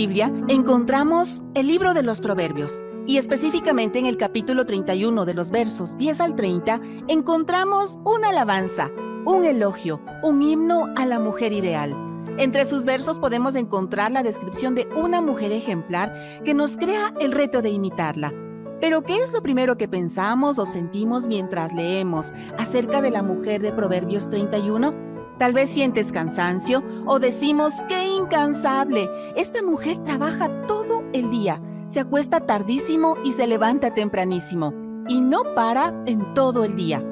Biblia 0.00 0.32
encontramos 0.48 1.44
el 1.52 1.66
libro 1.66 1.92
de 1.92 2.02
los 2.02 2.22
Proverbios 2.22 2.82
y 3.06 3.18
específicamente 3.18 3.98
en 3.98 4.06
el 4.06 4.16
capítulo 4.16 4.64
31 4.64 5.26
de 5.26 5.34
los 5.34 5.50
versos 5.50 5.98
10 5.98 6.20
al 6.20 6.36
30 6.36 6.80
encontramos 7.08 7.98
una 8.06 8.30
alabanza, 8.30 8.90
un 9.26 9.44
elogio, 9.44 10.00
un 10.22 10.40
himno 10.40 10.86
a 10.96 11.04
la 11.04 11.18
mujer 11.18 11.52
ideal. 11.52 11.94
Entre 12.38 12.64
sus 12.64 12.86
versos 12.86 13.18
podemos 13.18 13.56
encontrar 13.56 14.10
la 14.10 14.22
descripción 14.22 14.74
de 14.74 14.88
una 14.96 15.20
mujer 15.20 15.52
ejemplar 15.52 16.40
que 16.46 16.54
nos 16.54 16.78
crea 16.78 17.12
el 17.20 17.32
reto 17.32 17.60
de 17.60 17.68
imitarla. 17.68 18.32
Pero 18.80 19.02
¿qué 19.02 19.18
es 19.18 19.34
lo 19.34 19.42
primero 19.42 19.76
que 19.76 19.86
pensamos 19.86 20.58
o 20.58 20.64
sentimos 20.64 21.26
mientras 21.26 21.74
leemos 21.74 22.32
acerca 22.56 23.02
de 23.02 23.10
la 23.10 23.22
mujer 23.22 23.60
de 23.60 23.74
Proverbios 23.74 24.30
31? 24.30 25.09
Tal 25.40 25.54
vez 25.54 25.70
sientes 25.70 26.12
cansancio 26.12 26.84
o 27.06 27.18
decimos, 27.18 27.72
qué 27.88 28.06
incansable. 28.06 29.08
Esta 29.36 29.62
mujer 29.62 29.96
trabaja 30.00 30.66
todo 30.66 31.02
el 31.14 31.30
día, 31.30 31.62
se 31.86 32.00
acuesta 32.00 32.40
tardísimo 32.40 33.16
y 33.24 33.32
se 33.32 33.46
levanta 33.46 33.94
tempranísimo, 33.94 34.74
y 35.08 35.22
no 35.22 35.54
para 35.54 35.94
en 36.04 36.34
todo 36.34 36.62
el 36.62 36.76
día. 36.76 37.02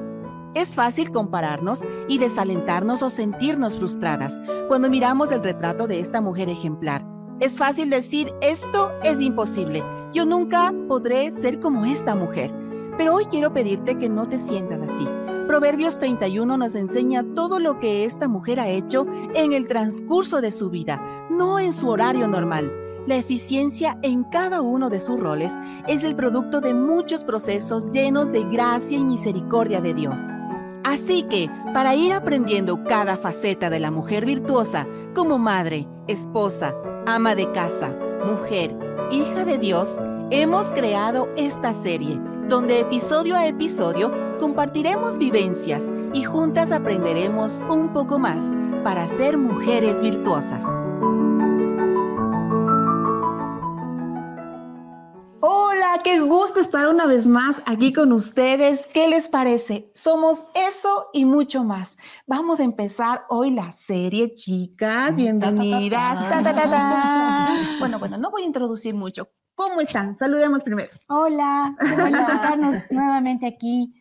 Es 0.53 0.75
fácil 0.75 1.11
compararnos 1.11 1.81
y 2.07 2.19
desalentarnos 2.19 3.01
o 3.01 3.09
sentirnos 3.09 3.77
frustradas 3.77 4.39
cuando 4.67 4.91
miramos 4.91 5.31
el 5.31 5.43
retrato 5.43 5.87
de 5.87 5.99
esta 5.99 6.21
mujer 6.21 6.49
ejemplar. 6.49 7.03
Es 7.39 7.57
fácil 7.57 7.89
decir, 7.89 8.31
esto 8.41 8.91
es 9.03 9.21
imposible, 9.21 9.83
yo 10.13 10.25
nunca 10.25 10.71
podré 10.87 11.31
ser 11.31 11.59
como 11.59 11.83
esta 11.83 12.13
mujer. 12.13 12.53
Pero 12.95 13.15
hoy 13.15 13.25
quiero 13.25 13.53
pedirte 13.53 13.97
que 13.97 14.07
no 14.07 14.29
te 14.29 14.37
sientas 14.37 14.81
así 14.83 15.07
Proverbios 15.49 15.97
31 15.97 16.57
nos 16.57 16.75
enseña 16.75 17.25
todo 17.33 17.57
lo 17.57 17.79
que 17.79 18.05
esta 18.05 18.27
mujer 18.27 18.59
ha 18.59 18.69
hecho 18.69 19.07
en 19.33 19.51
el 19.51 19.67
transcurso 19.67 20.41
de 20.41 20.51
su 20.51 20.69
vida, 20.69 21.01
no 21.31 21.57
en 21.57 21.73
su 21.73 21.89
horario 21.89 22.27
normal. 22.27 22.71
La 23.07 23.15
eficiencia 23.15 23.97
en 24.03 24.25
cada 24.25 24.61
uno 24.61 24.91
de 24.91 24.99
sus 24.99 25.19
roles 25.19 25.57
es 25.87 26.03
el 26.03 26.15
producto 26.15 26.61
de 26.61 26.75
muchos 26.75 27.23
procesos 27.23 27.89
llenos 27.89 28.31
de 28.31 28.43
gracia 28.43 28.99
y 28.99 29.03
misericordia 29.03 29.81
de 29.81 29.95
Dios. 29.95 30.27
Así 30.83 31.23
que, 31.23 31.49
para 31.73 31.95
ir 31.95 32.13
aprendiendo 32.13 32.83
cada 32.83 33.17
faceta 33.17 33.71
de 33.71 33.79
la 33.79 33.89
mujer 33.89 34.27
virtuosa, 34.27 34.85
como 35.15 35.39
madre, 35.39 35.87
esposa, 36.07 36.75
ama 37.07 37.33
de 37.33 37.51
casa, 37.53 37.97
mujer, 38.23 38.77
hija 39.09 39.45
de 39.45 39.57
Dios, 39.57 39.99
hemos 40.29 40.67
creado 40.73 41.27
esta 41.37 41.73
serie, 41.73 42.21
donde 42.47 42.81
episodio 42.81 43.35
a 43.35 43.47
episodio 43.47 44.28
compartiremos 44.39 45.17
vivencias 45.17 45.91
y 46.13 46.23
juntas 46.23 46.71
aprenderemos 46.71 47.61
un 47.69 47.93
poco 47.93 48.17
más 48.17 48.55
para 48.83 49.07
ser 49.07 49.37
mujeres 49.37 50.01
virtuosas. 50.01 50.63
Hola, 55.41 55.99
qué 56.03 56.19
gusto 56.21 56.61
estar 56.61 56.87
una 56.87 57.05
vez 57.05 57.27
más 57.27 57.61
aquí 57.65 57.91
con 57.91 58.13
ustedes. 58.13 58.87
¿Qué 58.87 59.09
les 59.09 59.27
parece? 59.27 59.91
Somos 59.93 60.47
eso 60.55 61.09
y 61.13 61.25
mucho 61.25 61.63
más. 61.63 61.97
Vamos 62.25 62.59
a 62.59 62.63
empezar 62.63 63.25
hoy 63.29 63.51
la 63.51 63.71
serie, 63.71 64.33
chicas. 64.33 65.17
Bienvenidas. 65.17 66.23
bueno, 67.79 67.99
bueno, 67.99 68.17
no 68.17 68.31
voy 68.31 68.43
a 68.43 68.45
introducir 68.45 68.95
mucho. 68.95 69.29
¿Cómo 69.55 69.81
están? 69.81 70.15
Saludemos 70.15 70.63
primero. 70.63 70.89
Hola, 71.09 71.75
hola, 71.81 72.55
nuevamente 72.91 73.45
aquí 73.45 73.93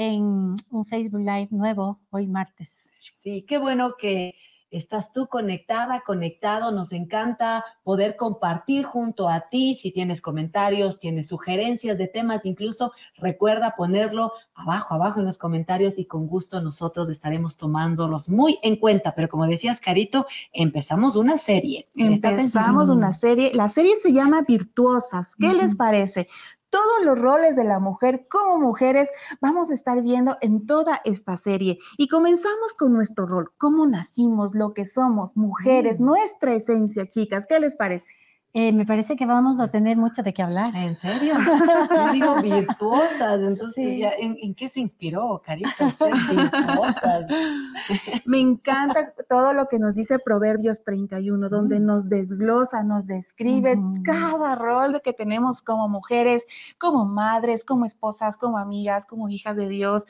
en 0.00 0.56
un 0.70 0.86
Facebook 0.86 1.20
Live 1.20 1.48
nuevo 1.50 2.00
hoy 2.08 2.26
martes. 2.26 2.74
Sí, 3.12 3.42
qué 3.46 3.58
bueno 3.58 3.96
que 3.98 4.34
estás 4.70 5.12
tú 5.12 5.26
conectada, 5.26 6.02
conectado. 6.06 6.72
Nos 6.72 6.92
encanta 6.92 7.62
poder 7.82 8.16
compartir 8.16 8.84
junto 8.84 9.28
a 9.28 9.48
ti. 9.50 9.74
Si 9.74 9.90
tienes 9.90 10.22
comentarios, 10.22 10.98
tienes 10.98 11.28
sugerencias 11.28 11.98
de 11.98 12.08
temas, 12.08 12.46
incluso 12.46 12.92
recuerda 13.16 13.74
ponerlo 13.76 14.32
abajo, 14.54 14.94
abajo 14.94 15.20
en 15.20 15.26
los 15.26 15.36
comentarios 15.36 15.98
y 15.98 16.06
con 16.06 16.26
gusto 16.26 16.62
nosotros 16.62 17.10
estaremos 17.10 17.58
tomándolos 17.58 18.30
muy 18.30 18.58
en 18.62 18.76
cuenta. 18.76 19.14
Pero 19.14 19.28
como 19.28 19.46
decías, 19.46 19.80
Carito, 19.80 20.24
empezamos 20.50 21.14
una 21.14 21.36
serie. 21.36 21.90
Empezamos 21.94 22.88
una 22.88 23.12
serie. 23.12 23.52
La 23.54 23.68
serie 23.68 23.96
se 23.96 24.14
llama 24.14 24.42
Virtuosas. 24.48 25.36
¿Qué 25.36 25.52
les 25.52 25.74
parece? 25.74 26.26
Todos 26.70 27.04
los 27.04 27.18
roles 27.18 27.56
de 27.56 27.64
la 27.64 27.78
mujer 27.78 28.26
como 28.28 28.58
mujeres 28.58 29.10
vamos 29.40 29.70
a 29.70 29.74
estar 29.74 30.02
viendo 30.02 30.36
en 30.40 30.66
toda 30.66 31.00
esta 31.04 31.36
serie. 31.36 31.78
Y 31.98 32.08
comenzamos 32.08 32.74
con 32.74 32.92
nuestro 32.92 33.26
rol, 33.26 33.52
cómo 33.58 33.86
nacimos, 33.86 34.54
lo 34.54 34.72
que 34.72 34.86
somos, 34.86 35.36
mujeres, 35.36 36.00
mm. 36.00 36.04
nuestra 36.04 36.54
esencia, 36.54 37.08
chicas. 37.08 37.46
¿Qué 37.46 37.60
les 37.60 37.76
parece? 37.76 38.14
Eh, 38.52 38.72
me 38.72 38.84
parece 38.84 39.14
que 39.14 39.26
vamos 39.26 39.60
a 39.60 39.68
tener 39.68 39.96
mucho 39.96 40.24
de 40.24 40.34
qué 40.34 40.42
hablar. 40.42 40.74
¿En 40.74 40.96
serio? 40.96 41.34
Yo 41.38 42.12
digo 42.12 42.42
virtuosas, 42.42 43.40
entonces, 43.40 44.12
¿en, 44.18 44.54
qué 44.56 44.68
se 44.68 44.80
inspiró, 44.80 45.40
Carita? 45.44 45.70
virtuosas. 45.84 47.26
Me 48.24 48.40
encanta 48.40 49.12
todo 49.28 49.52
lo 49.52 49.66
que 49.66 49.78
nos 49.78 49.94
dice 49.94 50.18
Proverbios 50.18 50.82
31, 50.82 51.48
donde 51.48 51.78
mm. 51.78 51.84
nos 51.84 52.08
desglosa, 52.08 52.82
nos 52.82 53.06
describe 53.06 53.78
cada 54.04 54.56
rol 54.56 55.00
que 55.04 55.12
tenemos 55.12 55.62
como 55.62 55.88
mujeres, 55.88 56.44
como 56.76 57.04
madres, 57.04 57.64
como 57.64 57.84
esposas, 57.84 58.36
como 58.36 58.58
amigas, 58.58 59.06
como 59.06 59.28
hijas 59.28 59.54
de 59.54 59.68
Dios, 59.68 60.06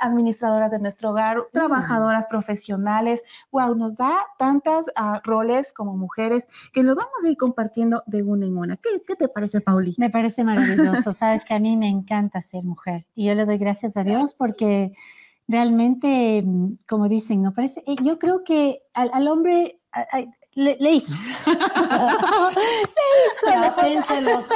administradoras 0.00 0.72
de 0.72 0.80
nuestro 0.80 1.10
hogar, 1.10 1.38
mm. 1.38 1.42
trabajadoras 1.52 2.26
profesionales. 2.26 3.22
Wow, 3.52 3.76
nos 3.76 3.96
da 3.96 4.12
tantas 4.38 4.90
ah, 4.96 5.20
roles 5.22 5.72
como 5.72 5.96
mujeres 5.96 6.48
que 6.72 6.82
lo 6.82 6.96
vamos 6.96 7.24
a 7.24 7.28
ir 7.28 7.36
compartiendo 7.44 8.02
de 8.06 8.22
una 8.22 8.46
en 8.46 8.56
una. 8.56 8.78
¿Qué, 8.78 9.16
te 9.16 9.28
parece, 9.28 9.60
Pauli? 9.60 9.94
Me 9.98 10.08
parece 10.08 10.44
maravilloso. 10.44 11.12
Sabes 11.12 11.44
que 11.44 11.52
a 11.52 11.58
mí 11.58 11.76
me 11.76 11.88
encanta 11.88 12.40
ser 12.40 12.64
mujer 12.64 13.06
y 13.14 13.26
yo 13.26 13.34
le 13.34 13.44
doy 13.44 13.58
gracias 13.58 13.98
a 13.98 14.04
Dios 14.04 14.34
porque 14.34 14.92
realmente, 15.46 16.42
como 16.88 17.06
dicen, 17.06 17.42
no 17.42 17.52
parece, 17.52 17.82
eh, 17.86 17.96
yo 18.02 18.18
creo 18.18 18.44
que 18.44 18.80
al, 18.94 19.28
hombre 19.28 19.78
le, 20.54 20.78
le 20.80 20.90
hizo. 20.90 21.18
los 24.20 24.48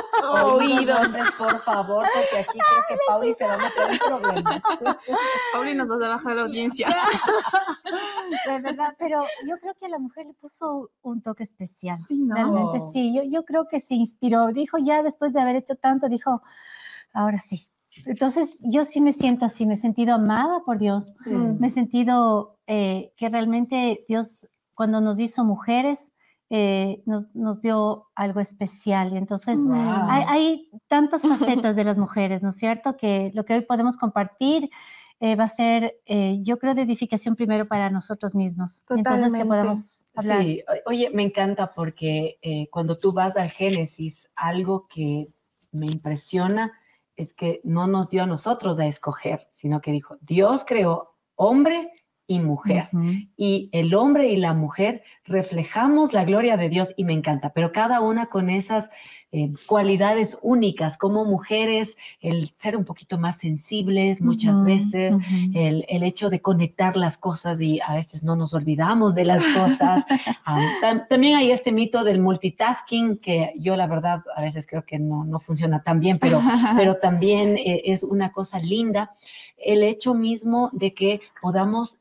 oídos, 0.44 1.08
por 1.38 1.58
favor, 1.60 2.06
porque 2.14 2.38
aquí 2.38 2.58
creo 2.58 2.84
que 2.88 2.96
Pauli 3.06 3.34
se 3.34 3.44
va 3.44 3.54
a 3.54 3.58
meter 3.58 3.90
en 3.90 3.98
problemas. 3.98 4.62
Pauli 5.52 5.74
nos 5.74 5.90
va 5.90 5.96
a 5.96 6.08
bajar 6.10 6.36
la 6.36 6.42
audiencia. 6.42 6.88
De 8.46 8.60
verdad, 8.60 8.94
pero 8.98 9.22
yo 9.46 9.58
creo 9.58 9.74
que 9.74 9.86
a 9.86 9.88
la 9.88 9.98
mujer 9.98 10.26
le 10.26 10.34
puso 10.34 10.90
un 11.02 11.22
toque 11.22 11.42
especial. 11.42 11.98
Sí, 11.98 12.20
¿no? 12.20 12.34
Realmente 12.34 12.80
sí, 12.92 13.14
yo, 13.14 13.22
yo 13.22 13.44
creo 13.44 13.68
que 13.68 13.80
se 13.80 13.94
inspiró. 13.94 14.48
Dijo 14.48 14.78
ya 14.78 15.02
después 15.02 15.32
de 15.32 15.40
haber 15.40 15.56
hecho 15.56 15.76
tanto, 15.76 16.08
dijo, 16.08 16.42
ahora 17.12 17.40
sí. 17.40 17.68
Entonces, 18.06 18.60
yo 18.62 18.84
sí 18.84 19.00
me 19.00 19.12
siento 19.12 19.44
así, 19.44 19.66
me 19.66 19.74
he 19.74 19.76
sentido 19.76 20.14
amada 20.14 20.60
por 20.64 20.78
Dios, 20.78 21.14
mm. 21.26 21.58
me 21.58 21.66
he 21.66 21.70
sentido 21.70 22.58
eh, 22.66 23.12
que 23.16 23.28
realmente 23.28 24.04
Dios 24.08 24.48
cuando 24.74 25.00
nos 25.00 25.18
hizo 25.18 25.44
mujeres, 25.44 26.12
eh, 26.50 27.02
nos, 27.04 27.34
nos, 27.34 27.60
dio 27.60 28.08
algo 28.14 28.40
especial. 28.40 29.12
Y 29.12 29.16
entonces 29.16 29.58
hay, 30.08 30.70
tantas 30.86 31.22
facetas 31.28 31.76
de 31.76 31.84
las 31.84 31.98
mujeres, 31.98 32.42
¿no 32.42 32.50
es 32.50 32.56
cierto? 32.56 32.96
Que 32.96 33.30
lo 33.34 33.44
que 33.44 33.54
hoy 33.54 33.60
podemos 33.62 33.96
compartir 33.96 34.70
eh, 35.20 35.34
va 35.34 35.44
a 35.44 35.48
ser, 35.48 36.00
eh, 36.06 36.38
yo 36.40 36.58
creo, 36.58 36.74
de 36.74 36.82
edificación 36.82 37.36
primero 37.36 37.66
para 37.68 37.90
nosotros 37.90 38.34
mismos. 38.34 38.84
Entonces, 38.88 39.32
que 39.32 39.44
podamos 39.44 40.06
hablar. 40.14 40.42
Sí, 40.42 40.64
oye, 40.86 41.10
me 41.10 41.24
encanta 41.24 41.72
porque 41.72 42.38
cuando 42.70 42.96
tú 42.96 43.12
vas 43.12 43.36
al 43.36 43.50
Génesis, 43.50 44.30
algo 44.34 44.86
que 44.88 45.28
me 45.72 45.86
impresiona 45.86 46.72
es 47.16 47.34
que 47.34 47.60
no 47.64 47.88
nos 47.88 48.08
dio 48.08 48.22
a 48.22 48.26
nosotros 48.26 48.78
a 48.78 48.86
escoger, 48.86 49.48
sino 49.50 49.80
que 49.80 49.90
dijo, 49.90 50.16
Dios 50.20 50.64
creó 50.64 51.16
hombre 51.34 51.92
y 52.30 52.40
mujer. 52.40 52.90
Y 53.38 53.70
el 53.72 53.94
hombre 53.94 54.28
y 54.28 54.36
la 54.36 54.52
mujer 54.52 55.02
reflejamos 55.24 56.12
la 56.12 56.24
gloria 56.24 56.58
de 56.58 56.68
Dios 56.68 56.92
y 56.96 57.04
me 57.04 57.14
encanta, 57.14 57.54
pero 57.54 57.72
cada 57.72 58.02
una 58.02 58.26
con 58.26 58.50
esas 58.50 58.90
eh, 59.32 59.50
cualidades 59.66 60.38
únicas 60.42 60.98
como 60.98 61.24
mujeres, 61.24 61.96
el 62.20 62.52
ser 62.54 62.76
un 62.76 62.84
poquito 62.84 63.18
más 63.18 63.38
sensibles 63.38 64.20
muchas 64.20 64.62
veces, 64.62 65.14
el, 65.54 65.84
hecho 66.02 66.28
de 66.28 66.40
conectar 66.40 66.98
las 66.98 67.16
cosas 67.16 67.60
y 67.62 67.80
a 67.80 67.94
veces 67.94 68.22
no 68.22 68.36
nos 68.36 68.52
olvidamos 68.52 69.14
de 69.14 69.24
las 69.24 69.42
cosas. 69.44 70.04
Ah, 70.50 71.04
también 71.10 71.34
hay 71.34 71.50
este 71.50 71.72
mito 71.72 72.04
del 72.04 72.20
multitasking 72.20 73.18
que 73.18 73.52
yo 73.56 73.76
la 73.76 73.86
verdad 73.86 74.22
a 74.34 74.40
veces 74.40 74.66
creo 74.66 74.82
que 74.84 74.98
no, 74.98 75.24
no 75.24 75.40
funciona 75.40 75.82
tan 75.82 76.00
bien, 76.00 76.18
pero, 76.18 76.40
pero 76.76 76.94
también 76.96 77.58
eh, 77.58 77.82
es 77.84 78.02
una 78.02 78.32
cosa 78.32 78.58
linda 78.58 79.12
el 79.58 79.82
hecho 79.82 80.14
mismo 80.14 80.70
de 80.72 80.94
que 80.94 81.20
podamos 81.42 81.98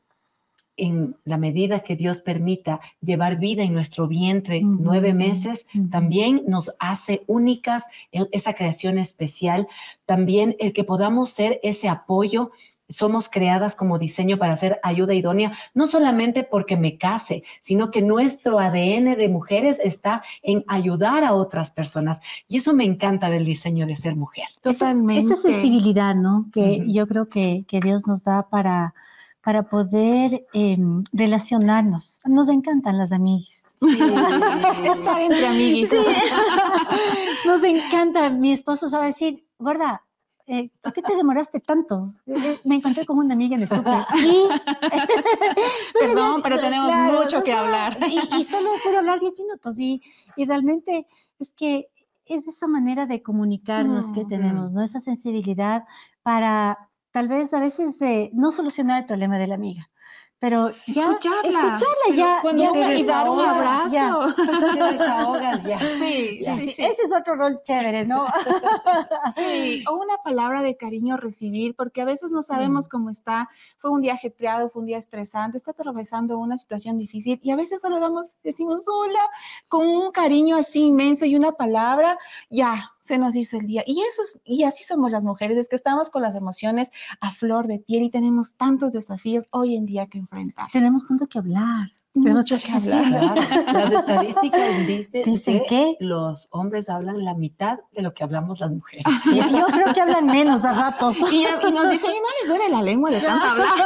en 0.78 1.16
la 1.24 1.36
medida 1.36 1.80
que 1.80 1.96
Dios 1.96 2.22
permita 2.22 2.80
llevar 3.00 3.38
vida 3.38 3.62
en 3.62 3.74
nuestro 3.74 4.08
vientre 4.08 4.62
nueve 4.62 5.12
meses, 5.12 5.66
también 5.90 6.42
nos 6.46 6.74
hace 6.78 7.22
únicas 7.26 7.84
esa 8.12 8.54
creación 8.54 8.98
especial, 8.98 9.68
también 10.06 10.56
el 10.58 10.72
que 10.72 10.84
podamos 10.84 11.30
ser 11.30 11.60
ese 11.62 11.88
apoyo 11.88 12.52
somos 12.88 13.28
creadas 13.28 13.74
como 13.74 13.98
diseño 13.98 14.38
para 14.38 14.56
ser 14.56 14.80
ayuda 14.82 15.14
idónea, 15.14 15.52
no 15.74 15.86
solamente 15.86 16.42
porque 16.42 16.76
me 16.76 16.96
case, 16.96 17.42
sino 17.60 17.90
que 17.90 18.02
nuestro 18.02 18.58
ADN 18.58 19.16
de 19.16 19.28
mujeres 19.28 19.78
está 19.82 20.22
en 20.42 20.64
ayudar 20.66 21.24
a 21.24 21.34
otras 21.34 21.70
personas. 21.70 22.20
Y 22.48 22.58
eso 22.58 22.72
me 22.72 22.84
encanta 22.84 23.30
del 23.30 23.44
diseño 23.44 23.86
de 23.86 23.96
ser 23.96 24.16
mujer. 24.16 24.46
Totalmente. 24.62 25.20
Esa, 25.20 25.36
sensibilidad, 25.36 26.14
¿no? 26.14 26.46
Que 26.52 26.82
yo 26.86 27.06
creo 27.06 27.28
que, 27.28 27.64
que, 27.68 27.80
Dios 27.80 28.06
nos 28.06 28.24
da 28.24 28.48
para, 28.48 28.94
para 29.42 29.68
poder 29.68 30.46
em, 30.52 31.02
relacionarnos. 31.12 32.20
Nos 32.26 32.48
encantan 32.48 32.98
las 32.98 33.12
amigas. 33.12 33.76
Sí, 33.80 33.98
estar 34.84 35.20
entre 35.20 35.46
amiguis. 35.46 35.92
Nos 37.46 37.62
encanta. 37.62 38.30
Mi 38.30 38.52
esposo 38.52 38.88
sabe 38.88 39.06
decir, 39.06 39.46
gorda, 39.58 40.02
eh, 40.46 40.70
¿por 40.82 40.92
qué 40.92 41.02
te 41.02 41.14
demoraste 41.14 41.60
tanto? 41.60 42.14
Eh, 42.26 42.34
eh, 42.36 42.60
me 42.64 42.76
encontré 42.76 43.04
con 43.04 43.18
una 43.18 43.34
amiga 43.34 43.54
en 43.54 43.62
el 43.62 43.68
súper. 43.68 44.04
Perdón, 46.00 46.40
pero 46.42 46.58
tenemos 46.58 46.92
mucho 47.12 47.42
que 47.42 47.52
hablar. 47.52 47.98
Y, 48.08 48.44
solo 48.44 48.70
pude 48.82 48.96
hablar 48.96 49.20
10 49.20 49.34
minutos. 49.38 49.78
Y, 49.78 50.02
y 50.36 50.46
realmente 50.46 51.06
es 51.38 51.52
que 51.52 51.88
es 52.24 52.48
esa 52.48 52.66
manera 52.66 53.06
de 53.06 53.22
comunicarnos 53.22 54.10
que 54.10 54.24
tenemos, 54.24 54.72
¿no? 54.72 54.82
Esa 54.82 55.00
sensibilidad 55.00 55.84
para 56.22 56.87
tal 57.18 57.26
vez 57.26 57.52
a 57.52 57.58
veces 57.58 57.98
no 58.32 58.52
solucionar 58.52 59.00
el 59.00 59.06
problema 59.06 59.38
de 59.38 59.48
la 59.48 59.56
amiga, 59.56 59.90
pero 60.38 60.70
ya 60.86 61.10
escucharla, 61.10 61.48
escucharla 61.48 62.14
ya, 62.14 62.38
cuando 62.42 62.70
te 62.70 63.04
dar 63.04 63.28
un 63.28 63.40
abrazo, 63.40 63.90
ya. 63.90 64.34
te 64.72 64.92
desahogas 64.92 65.64
ya. 65.64 65.78
Sí, 65.98 66.44
sí, 66.44 66.68
sí, 66.68 66.84
ese 66.84 67.02
es 67.02 67.12
otro 67.12 67.34
rol 67.34 67.60
chévere, 67.60 68.06
¿no? 68.06 68.24
Sí, 69.34 69.82
o 69.90 69.96
una 69.96 70.16
palabra 70.18 70.62
de 70.62 70.76
cariño 70.76 71.16
recibir, 71.16 71.74
porque 71.74 72.02
a 72.02 72.04
veces 72.04 72.30
no 72.30 72.42
sabemos 72.42 72.86
mm. 72.86 72.88
cómo 72.88 73.10
está, 73.10 73.48
fue 73.78 73.90
un 73.90 74.00
día 74.00 74.12
ajetreado, 74.12 74.70
fue 74.70 74.82
un 74.82 74.86
día 74.86 74.98
estresante, 74.98 75.56
está 75.56 75.72
atravesando 75.72 76.38
una 76.38 76.56
situación 76.56 76.98
difícil 76.98 77.40
y 77.42 77.50
a 77.50 77.56
veces 77.56 77.80
solo 77.80 77.98
damos, 77.98 78.30
decimos 78.44 78.84
hola, 78.86 79.24
con 79.66 79.88
un 79.88 80.12
cariño 80.12 80.54
así 80.54 80.84
inmenso 80.84 81.24
y 81.24 81.34
una 81.34 81.50
palabra, 81.50 82.16
ya, 82.48 82.92
se 83.00 83.18
nos 83.18 83.36
hizo 83.36 83.56
el 83.56 83.66
día. 83.66 83.82
Y 83.86 84.00
eso 84.00 84.22
y 84.44 84.64
así 84.64 84.84
somos 84.84 85.10
las 85.10 85.24
mujeres, 85.24 85.58
es 85.58 85.68
que 85.68 85.76
estamos 85.76 86.10
con 86.10 86.22
las 86.22 86.34
emociones 86.34 86.90
a 87.20 87.32
flor 87.32 87.66
de 87.66 87.78
piel 87.78 88.02
y 88.02 88.10
tenemos 88.10 88.56
tantos 88.56 88.92
desafíos 88.92 89.46
hoy 89.50 89.76
en 89.76 89.86
día 89.86 90.06
que 90.06 90.18
enfrentar. 90.18 90.68
Tenemos 90.72 91.06
tanto 91.06 91.26
que 91.26 91.38
hablar. 91.38 91.92
Tenemos 92.14 92.50
mucho 92.50 92.58
que 92.64 92.72
hablar. 92.72 93.36
Las 93.72 93.92
estadísticas 93.92 94.86
dicen, 94.86 95.62
que 95.68 95.96
los 96.00 96.48
hombres 96.50 96.88
hablan 96.88 97.24
la 97.24 97.34
mitad 97.34 97.78
de 97.92 98.02
lo 98.02 98.14
que 98.14 98.24
hablamos 98.24 98.60
las 98.60 98.72
mujeres. 98.72 99.04
Yo 99.32 99.66
creo 99.66 99.94
que 99.94 100.00
hablan 100.00 100.26
menos 100.26 100.64
a 100.64 100.72
ratos. 100.72 101.18
Y, 101.30 101.46
nos 101.70 101.90
dicen, 101.90 102.10
¿y 102.10 102.18
no 102.18 102.26
les 102.40 102.48
duele 102.48 102.68
la 102.70 102.82
lengua 102.82 103.10
de 103.10 103.20
tanto 103.20 103.46
hablar? 103.46 103.68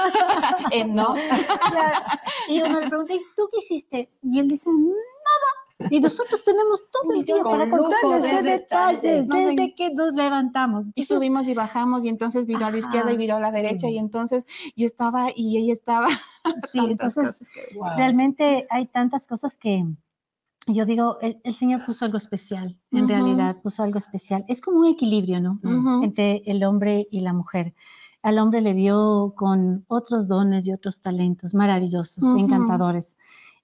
Eh, 0.71 0.85
no. 0.85 1.15
Y 2.49 2.63
uno 2.63 2.81
le 2.81 2.89
pregunta, 2.89 3.13
¿y 3.13 3.21
tú 3.37 3.49
qué 3.51 3.59
hiciste? 3.59 4.11
Y 4.23 4.39
él 4.39 4.49
dice, 4.49 4.71
nada. 4.71 5.62
Y 5.91 6.01
nosotros 6.01 6.43
tenemos 6.45 6.85
todo 6.91 7.13
el 7.15 7.25
día 7.25 7.43
para 7.43 7.69
contarles 7.69 8.23
de 8.23 8.43
detalles, 8.43 9.29
desde 9.29 9.75
que 9.75 9.93
nos 9.95 10.15
levantamos. 10.15 10.87
y 10.95 11.05
subimos 11.05 11.49
y 11.49 11.55
bajamos, 11.55 12.05
y 12.05 12.09
entonces 12.09 12.47
viró 12.47 12.67
a 12.67 12.71
la 12.71 12.79
izquierda 12.79 13.13
y 13.13 13.17
viró 13.17 13.37
a 13.37 13.41
la 13.41 13.51
derecha, 13.51 13.89
y 13.89 13.99
entonces 13.99 14.47
yo 14.77 14.87
estaba 14.87 15.29
y 15.35 15.59
ella 15.59 15.73
estaba. 15.73 16.09
Sí, 16.73 16.81
entonces 16.81 17.41
realmente 17.97 18.67
hay 18.69 18.87
tantas 18.87 19.29
cosas 19.29 19.57
que 19.57 19.87
yo 20.67 20.87
digo, 20.87 21.19
el, 21.21 21.55
Señor 21.55 21.85
puso 21.85 22.05
algo 22.05 22.19
especial, 22.19 22.81
en 22.91 23.09
realidad 23.09 23.63
puso 23.63 23.85
algo 23.85 23.99
especial. 23.99 24.45
Es 24.49 24.61
como 24.61 24.81
un 24.81 24.87
equilibrio, 24.87 25.41
¿no? 25.41 25.61
Entre 26.03 26.43
el 26.47 26.65
hombre 26.65 27.07
y 27.13 27.21
la 27.21 27.33
mujer. 27.33 27.75
Al 28.23 28.39
hombre 28.39 28.61
le 28.61 28.75
dio 28.75 29.35
con 29.37 29.85
otros 29.87 30.27
dones 30.27 30.67
y 30.67 30.73
otros 30.73 31.01
talentos 31.01 31.55
maravillosos, 31.55 32.25
encantadores 32.37 33.17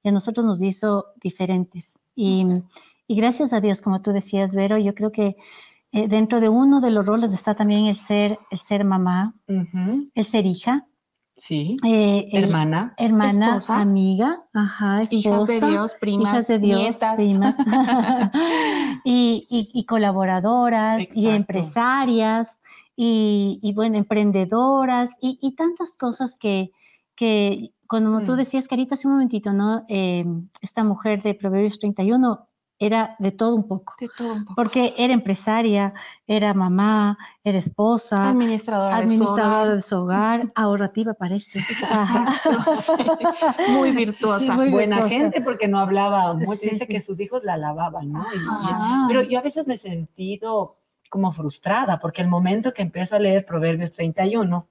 y 0.02 0.08
a 0.08 0.12
nosotros 0.12 0.44
nos 0.44 0.62
hizo 0.62 1.06
diferentes. 1.22 1.98
Y, 2.14 2.46
gracias 3.08 3.52
a 3.52 3.60
Dios, 3.60 3.80
como 3.80 4.02
tú 4.02 4.12
decías, 4.12 4.54
Vero, 4.54 4.78
yo 4.78 4.94
creo 4.94 5.12
que 5.12 5.36
eh, 5.92 6.08
dentro 6.08 6.40
de 6.40 6.48
uno 6.48 6.80
de 6.80 6.90
los 6.90 7.06
roles 7.06 7.32
está 7.32 7.54
también 7.54 7.86
el 7.86 7.96
ser, 7.96 8.38
el 8.50 8.58
ser 8.58 8.84
mamá, 8.84 9.34
el 9.46 10.24
ser 10.24 10.46
hija. 10.46 10.86
Sí. 11.38 11.76
Eh, 11.86 12.28
hermana. 12.32 12.94
Hermana, 12.98 13.60
amiga, 13.68 14.44
ajá, 14.52 15.02
esposa, 15.02 15.16
hijas 15.16 15.46
de 15.46 15.66
Dios, 15.68 15.94
primas, 15.94 16.32
hijas 16.32 16.48
de 16.48 16.58
Dios, 16.58 17.00
primas, 17.16 17.56
y, 19.04 19.84
colaboradoras, 19.88 21.04
y 21.14 21.28
empresarias, 21.28 22.60
y, 22.96 23.72
bueno, 23.76 23.96
emprendedoras, 23.96 25.10
y, 25.20 25.54
tantas 25.54 25.96
cosas 25.96 26.36
que, 26.36 26.72
que 27.14 27.72
como 27.88 28.22
tú 28.22 28.32
mm. 28.32 28.36
decías, 28.36 28.68
Carita, 28.68 28.94
hace 28.94 29.08
un 29.08 29.14
momentito, 29.14 29.52
¿no? 29.52 29.84
Eh, 29.88 30.24
esta 30.60 30.84
mujer 30.84 31.22
de 31.22 31.34
Proverbios 31.34 31.78
31 31.78 32.46
era 32.78 33.16
de 33.18 33.32
todo 33.32 33.56
un 33.56 33.66
poco. 33.66 33.94
De 33.98 34.08
todo 34.16 34.34
un 34.34 34.44
poco. 34.44 34.54
Porque 34.54 34.94
era 34.96 35.12
empresaria, 35.12 35.94
era 36.26 36.54
mamá, 36.54 37.18
era 37.42 37.58
esposa. 37.58 38.28
Administradora, 38.28 39.00
de, 39.74 39.82
su 39.82 39.96
hogar. 39.96 40.52
ahorrativa 40.54 41.14
parece. 41.14 41.60
Muy 43.70 43.90
virtuosa. 43.90 44.54
muy 44.54 44.70
Buena 44.70 45.08
gente 45.08 45.40
porque 45.40 45.66
no 45.66 45.78
hablaba 45.78 46.34
mucho. 46.34 46.60
Dice 46.62 46.86
que 46.86 47.00
sus 47.00 47.18
hijos 47.20 47.42
la 47.42 47.56
lavaban, 47.56 48.12
¿no? 48.12 48.24
Ah. 48.48 49.06
pero 49.08 49.22
yo 49.22 49.38
a 49.38 49.42
veces 49.42 49.66
me 49.66 49.74
he 49.74 49.78
sentido 49.78 50.76
como 51.10 51.32
frustrada 51.32 51.98
porque 51.98 52.22
el 52.22 52.28
momento 52.28 52.74
que 52.74 52.82
empiezo 52.82 53.16
a 53.16 53.18
leer 53.18 53.44
Proverbios 53.44 53.92
31, 53.92 54.68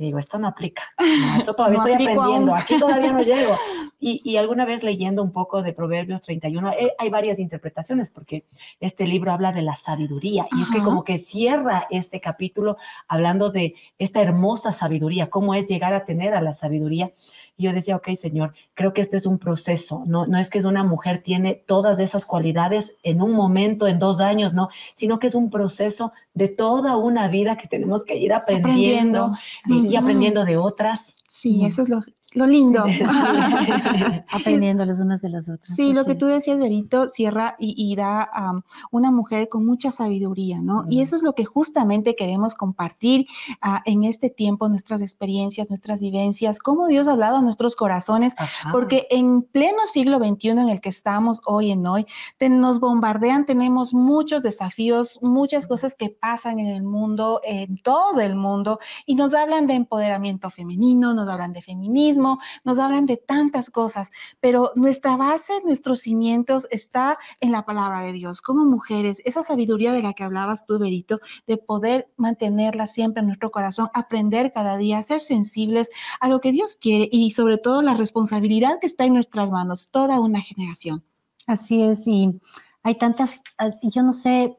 y 0.00 0.04
digo, 0.04 0.18
esto 0.18 0.38
no 0.38 0.48
aplica. 0.48 0.82
esto 1.38 1.54
todavía 1.54 1.78
estoy 1.78 1.92
aprendiendo. 1.92 2.54
Aquí 2.54 2.78
todavía 2.78 3.12
no 3.12 3.22
llego. 3.22 3.54
Y, 4.02 4.22
y, 4.24 4.38
alguna 4.38 4.64
vez 4.64 4.82
leyendo 4.82 5.22
un 5.22 5.30
poco 5.30 5.62
de 5.62 5.74
Proverbios 5.74 6.22
31, 6.22 6.72
eh, 6.72 6.94
hay 6.98 7.10
varias 7.10 7.38
interpretaciones 7.38 8.10
porque 8.10 8.46
este 8.80 9.06
libro 9.06 9.30
habla 9.30 9.52
de 9.52 9.60
la 9.60 9.76
sabiduría. 9.76 10.46
Y 10.56 10.62
es 10.62 10.70
que 10.70 10.78
como 10.78 11.04
que 11.04 11.18
cierra 11.18 11.86
este 11.90 12.18
capítulo 12.18 12.78
hablando 13.08 13.50
de 13.50 13.74
esta 13.98 14.22
hermosa 14.22 14.72
sabiduría, 14.72 15.28
cómo 15.28 15.54
es 15.54 15.66
llegar 15.66 15.92
a 15.92 16.06
tener 16.06 16.32
a 16.32 16.40
la 16.40 16.54
sabiduría. 16.54 17.12
Y 17.60 17.64
yo 17.64 17.74
decía, 17.74 17.96
ok, 17.96 18.08
Señor, 18.16 18.54
creo 18.72 18.94
que 18.94 19.02
este 19.02 19.18
es 19.18 19.26
un 19.26 19.38
proceso. 19.38 20.02
No, 20.06 20.26
no 20.26 20.38
es 20.38 20.48
que 20.48 20.60
una 20.60 20.82
mujer 20.82 21.22
tiene 21.22 21.62
todas 21.66 21.98
esas 21.98 22.24
cualidades 22.24 22.96
en 23.02 23.20
un 23.20 23.34
momento, 23.34 23.86
en 23.86 23.98
dos 23.98 24.20
años, 24.20 24.54
no, 24.54 24.70
sino 24.94 25.18
que 25.18 25.26
es 25.26 25.34
un 25.34 25.50
proceso 25.50 26.14
de 26.32 26.48
toda 26.48 26.96
una 26.96 27.28
vida 27.28 27.58
que 27.58 27.68
tenemos 27.68 28.06
que 28.06 28.16
ir 28.16 28.32
aprendiendo, 28.32 29.34
y 29.66 29.94
aprendiendo 29.94 30.46
de 30.46 30.56
otras. 30.56 31.16
Sí, 31.28 31.66
eso 31.66 31.82
es 31.82 31.90
lo, 31.90 32.02
lo 32.32 32.46
lindo. 32.46 32.84
Aprendiendo 34.30 34.84
las 34.84 35.00
unas 35.00 35.20
de 35.20 35.30
las 35.30 35.48
otras. 35.48 35.74
Sí, 35.74 35.92
lo 35.92 36.04
que 36.04 36.14
tú 36.14 36.26
decías, 36.26 36.60
Berito, 36.60 37.08
cierra 37.08 37.56
y, 37.58 37.94
da 37.96 38.22
a 38.22 38.62
una 38.92 39.10
mujer 39.10 39.48
con 39.48 39.66
mucha 39.66 39.90
sabiduría, 39.90 40.62
¿no? 40.62 40.84
Y 40.88 41.00
eso 41.00 41.16
es 41.16 41.22
lo 41.22 41.34
que 41.34 41.44
justamente 41.44 42.14
queremos 42.14 42.54
compartir 42.54 43.26
ah, 43.60 43.82
en 43.84 44.04
este 44.04 44.30
tiempo, 44.30 44.68
nuestras 44.68 45.02
experiencias, 45.02 45.70
nuestras 45.70 46.00
vivencias, 46.00 46.60
cómo 46.60 46.86
Dios 46.86 47.08
ha 47.08 47.12
hablado 47.12 47.38
a 47.38 47.42
nuestros 47.42 47.74
corazones, 47.74 48.34
porque 48.70 49.08
en 49.10 49.42
pleno 49.42 49.78
siglo 49.92 50.18
XXI 50.18 50.50
en 50.50 50.68
el 50.68 50.80
que 50.80 50.88
estamos 50.88 51.40
hoy 51.46 51.72
en 51.72 51.84
hoy, 51.86 52.06
nos 52.40 52.78
bombardean, 52.78 53.44
tenemos 53.46 53.92
muchos 53.92 54.42
desafíos, 54.42 55.18
muchas 55.22 55.66
cosas 55.66 55.94
que 55.94 56.10
pasan 56.10 56.60
en 56.60 56.66
el 56.66 56.82
mundo, 56.82 57.40
en 57.42 57.76
todo 57.78 58.20
el 58.20 58.36
mundo, 58.36 58.78
y 59.04 59.16
nos 59.16 59.34
hablan 59.34 59.66
de 59.66 59.74
empoderamiento 59.74 60.50
femenino, 60.50 61.12
nos 61.14 61.28
hablan 61.28 61.52
de 61.52 61.62
feminismo 61.62 62.19
nos 62.64 62.78
hablan 62.78 63.06
de 63.06 63.16
tantas 63.16 63.70
cosas, 63.70 64.10
pero 64.40 64.72
nuestra 64.74 65.16
base, 65.16 65.52
nuestros 65.64 66.00
cimientos 66.00 66.66
está 66.70 67.18
en 67.40 67.52
la 67.52 67.64
palabra 67.64 68.02
de 68.02 68.12
Dios. 68.12 68.42
Como 68.42 68.64
mujeres, 68.64 69.22
esa 69.24 69.42
sabiduría 69.42 69.92
de 69.92 70.02
la 70.02 70.12
que 70.12 70.24
hablabas 70.24 70.66
tú, 70.66 70.78
Berito, 70.78 71.20
de 71.46 71.56
poder 71.56 72.10
mantenerla 72.16 72.86
siempre 72.86 73.20
en 73.20 73.26
nuestro 73.26 73.50
corazón, 73.50 73.88
aprender 73.94 74.52
cada 74.52 74.76
día, 74.76 75.02
ser 75.02 75.20
sensibles 75.20 75.90
a 76.20 76.28
lo 76.28 76.40
que 76.40 76.52
Dios 76.52 76.76
quiere 76.76 77.08
y 77.10 77.32
sobre 77.32 77.58
todo 77.58 77.82
la 77.82 77.94
responsabilidad 77.94 78.78
que 78.80 78.86
está 78.86 79.04
en 79.04 79.14
nuestras 79.14 79.50
manos, 79.50 79.88
toda 79.90 80.20
una 80.20 80.40
generación. 80.40 81.04
Así 81.46 81.82
es, 81.82 82.06
y 82.06 82.40
hay 82.82 82.94
tantas, 82.96 83.42
ah, 83.58 83.70
yo 83.82 84.02
no 84.02 84.12
sé, 84.12 84.56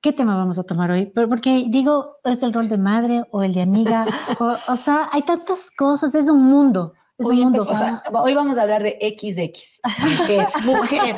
¿qué 0.00 0.12
tema 0.12 0.36
vamos 0.36 0.58
a 0.58 0.64
tomar 0.64 0.90
hoy? 0.90 1.06
Porque 1.06 1.64
digo, 1.68 2.16
es 2.24 2.42
el 2.42 2.52
rol 2.52 2.68
de 2.68 2.78
madre 2.78 3.24
o 3.30 3.42
el 3.42 3.54
de 3.54 3.62
amiga, 3.62 4.06
o, 4.68 4.76
sea, 4.76 5.08
hay 5.12 5.22
tantas 5.22 5.70
cosas, 5.70 6.14
es 6.14 6.28
un 6.28 6.44
mundo. 6.44 6.92
Hoy, 7.16 7.44
hoy, 7.44 8.34
vamos 8.34 8.58
a 8.58 8.62
hablar 8.62 8.82
de 8.82 8.98
XX. 9.16 9.80
Mujer. 10.18 10.48
mujer. 10.64 11.14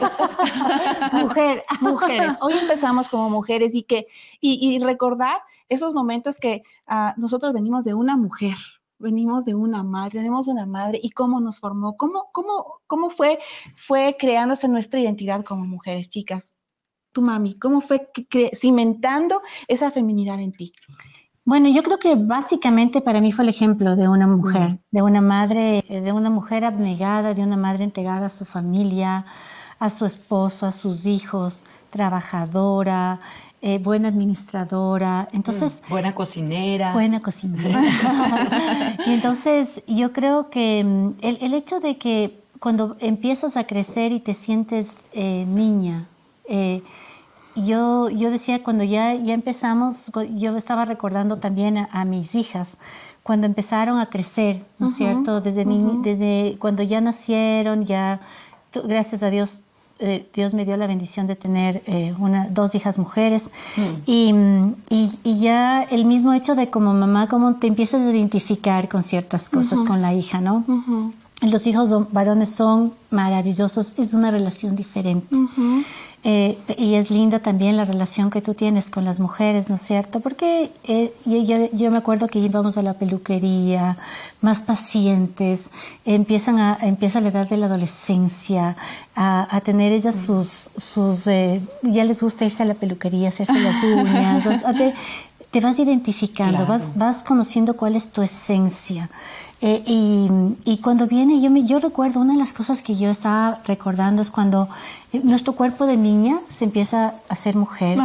mujer. 1.12 1.62
Mujeres. 1.80 2.38
Hoy 2.42 2.52
empezamos 2.52 3.08
como 3.08 3.30
mujeres 3.30 3.74
y 3.74 3.82
que, 3.82 4.06
y, 4.38 4.78
recordar 4.80 5.38
esos 5.70 5.94
momentos 5.94 6.36
que 6.38 6.64
ah, 6.86 7.14
nosotros 7.16 7.54
venimos 7.54 7.84
de 7.84 7.94
una 7.94 8.14
mujer, 8.14 8.56
venimos 8.98 9.46
de 9.46 9.54
una 9.54 9.82
madre, 9.82 10.18
tenemos 10.18 10.48
una 10.48 10.66
madre 10.66 11.00
y 11.02 11.10
cómo 11.10 11.40
nos 11.40 11.60
formó, 11.60 11.96
cómo, 11.96 12.28
cómo, 12.30 12.80
cómo 12.86 13.08
fue, 13.08 13.38
fue 13.74 14.16
creándose 14.18 14.68
nuestra 14.68 15.00
identidad 15.00 15.44
como 15.44 15.64
mujeres, 15.66 16.10
chicas. 16.10 16.58
Tu 17.12 17.22
mami, 17.22 17.58
¿cómo 17.58 17.80
fue 17.80 18.10
cimentando 18.52 19.40
esa 19.66 19.90
feminidad 19.90 20.38
en 20.40 20.52
ti? 20.52 20.74
Bueno, 21.46 21.68
yo 21.68 21.84
creo 21.84 22.00
que 22.00 22.16
básicamente 22.16 23.00
para 23.00 23.20
mí 23.20 23.30
fue 23.30 23.44
el 23.44 23.50
ejemplo 23.50 23.94
de 23.94 24.08
una 24.08 24.26
mujer, 24.26 24.80
de 24.90 25.00
una 25.00 25.20
madre, 25.20 25.84
de 25.88 26.10
una 26.10 26.28
mujer 26.28 26.64
abnegada, 26.64 27.34
de 27.34 27.42
una 27.44 27.56
madre 27.56 27.84
entregada 27.84 28.26
a 28.26 28.30
su 28.30 28.44
familia, 28.44 29.24
a 29.78 29.88
su 29.88 30.06
esposo, 30.06 30.66
a 30.66 30.72
sus 30.72 31.06
hijos, 31.06 31.64
trabajadora, 31.90 33.20
eh, 33.62 33.78
buena 33.78 34.08
administradora, 34.08 35.28
entonces... 35.32 35.82
Mm, 35.86 35.90
buena 35.90 36.14
cocinera. 36.16 36.92
Buena 36.92 37.20
cocinera. 37.20 37.80
y 39.06 39.12
entonces 39.12 39.82
yo 39.86 40.12
creo 40.12 40.50
que 40.50 40.82
mm, 40.82 41.10
el, 41.20 41.54
hecho 41.54 41.78
de 41.78 41.96
que 41.96 42.40
cuando 42.58 42.96
empiezas 42.98 43.56
a 43.56 43.68
crecer 43.68 44.10
y 44.10 44.18
te 44.18 44.34
sientes 44.34 45.04
eh, 45.12 45.46
niña, 45.48 46.08
eh, 46.48 46.82
yo, 47.56 48.10
yo 48.10 48.30
decía, 48.30 48.62
cuando 48.62 48.84
ya, 48.84 49.14
ya 49.14 49.34
empezamos, 49.34 50.10
yo 50.34 50.56
estaba 50.56 50.84
recordando 50.84 51.36
también 51.38 51.88
a, 51.90 52.04
mis 52.04 52.34
hijas, 52.34 52.76
cuando 53.22 53.46
empezaron 53.46 53.98
a 53.98 54.06
crecer, 54.06 54.64
¿no 54.78 54.86
es 54.86 54.94
cierto? 54.94 55.40
Desde, 55.40 55.64
desde 55.64 56.56
cuando 56.58 56.82
ya 56.82 57.00
nacieron, 57.00 57.84
ya, 57.84 58.20
gracias 58.84 59.22
a 59.22 59.30
Dios, 59.30 59.62
eh, 59.98 60.28
Dios 60.34 60.52
me 60.52 60.66
dio 60.66 60.76
la 60.76 60.86
bendición 60.86 61.26
de 61.26 61.36
tener 61.36 61.82
eh, 61.86 62.14
una, 62.18 62.48
dos 62.50 62.74
hijas 62.74 62.98
mujeres 62.98 63.50
mm. 63.76 63.80
y, 64.04 64.34
y, 65.24 65.38
ya 65.40 65.82
el 65.82 66.04
mismo 66.04 66.34
hecho 66.34 66.54
de 66.54 66.68
como 66.68 66.92
mamá, 66.92 67.28
como 67.28 67.54
te 67.54 67.66
empiezas 67.66 68.02
a 68.02 68.10
identificar 68.10 68.90
con 68.90 69.02
ciertas 69.02 69.48
cosas 69.48 69.84
con 69.84 70.02
la 70.02 70.12
hija, 70.12 70.42
¿no? 70.42 70.64
Los 71.40 71.66
hijos 71.66 72.12
varones 72.12 72.50
son 72.50 72.92
maravillosos, 73.10 73.94
es 73.98 74.12
una 74.12 74.30
relación 74.30 74.74
diferente. 74.74 75.34
Eh, 76.24 76.58
y 76.76 76.94
es 76.94 77.12
linda 77.12 77.38
también 77.38 77.76
la 77.76 77.84
relación 77.84 78.30
que 78.30 78.42
tú 78.42 78.54
tienes 78.54 78.90
con 78.90 79.04
las 79.04 79.20
mujeres, 79.20 79.68
¿no 79.68 79.76
es 79.76 79.82
cierto? 79.82 80.18
Porque 80.18 80.72
eh, 80.82 81.12
yo, 81.24 81.90
me 81.90 81.98
acuerdo 81.98 82.26
que 82.26 82.40
íbamos 82.40 82.76
a 82.76 82.82
la 82.82 82.94
peluquería, 82.94 83.96
más 84.40 84.62
pacientes, 84.62 85.70
empiezan 86.04 86.58
a, 86.58 86.78
empieza 86.82 87.20
la 87.20 87.28
edad 87.28 87.48
de 87.48 87.56
la 87.56 87.66
adolescencia, 87.66 88.76
a, 89.14 89.60
tener 89.64 89.92
ellas 89.92 90.16
sus, 90.16 90.68
sus 90.76 91.28
eh, 91.28 91.60
ya 91.82 92.02
les 92.04 92.20
gusta 92.20 92.44
irse 92.44 92.64
a 92.64 92.66
la 92.66 92.74
peluquería, 92.74 93.28
hacerse 93.28 93.54
las 93.60 93.82
uñas, 93.84 94.44
te, 95.52 95.60
vas 95.60 95.78
identificando, 95.78 96.66
vas, 96.66 96.96
vas 96.96 97.22
conociendo 97.22 97.76
cuál 97.76 97.94
es 97.94 98.10
tu 98.10 98.22
esencia. 98.22 99.08
Eh, 99.62 99.82
y, 100.64 100.78
cuando 100.78 101.06
viene, 101.06 101.40
yo, 101.40 101.50
me, 101.50 101.64
yo 101.64 101.78
recuerdo, 101.80 102.20
una 102.20 102.34
de 102.34 102.38
las 102.38 102.52
cosas 102.52 102.82
que 102.82 102.94
yo 102.94 103.08
estaba 103.10 103.62
recordando 103.64 104.20
es 104.20 104.30
cuando 104.30 104.68
eh, 105.12 105.20
nuestro 105.24 105.54
cuerpo 105.54 105.86
de 105.86 105.96
niña 105.96 106.40
se 106.48 106.64
empieza 106.64 107.14
a 107.28 107.34
ser 107.36 107.56
mujer 107.56 107.98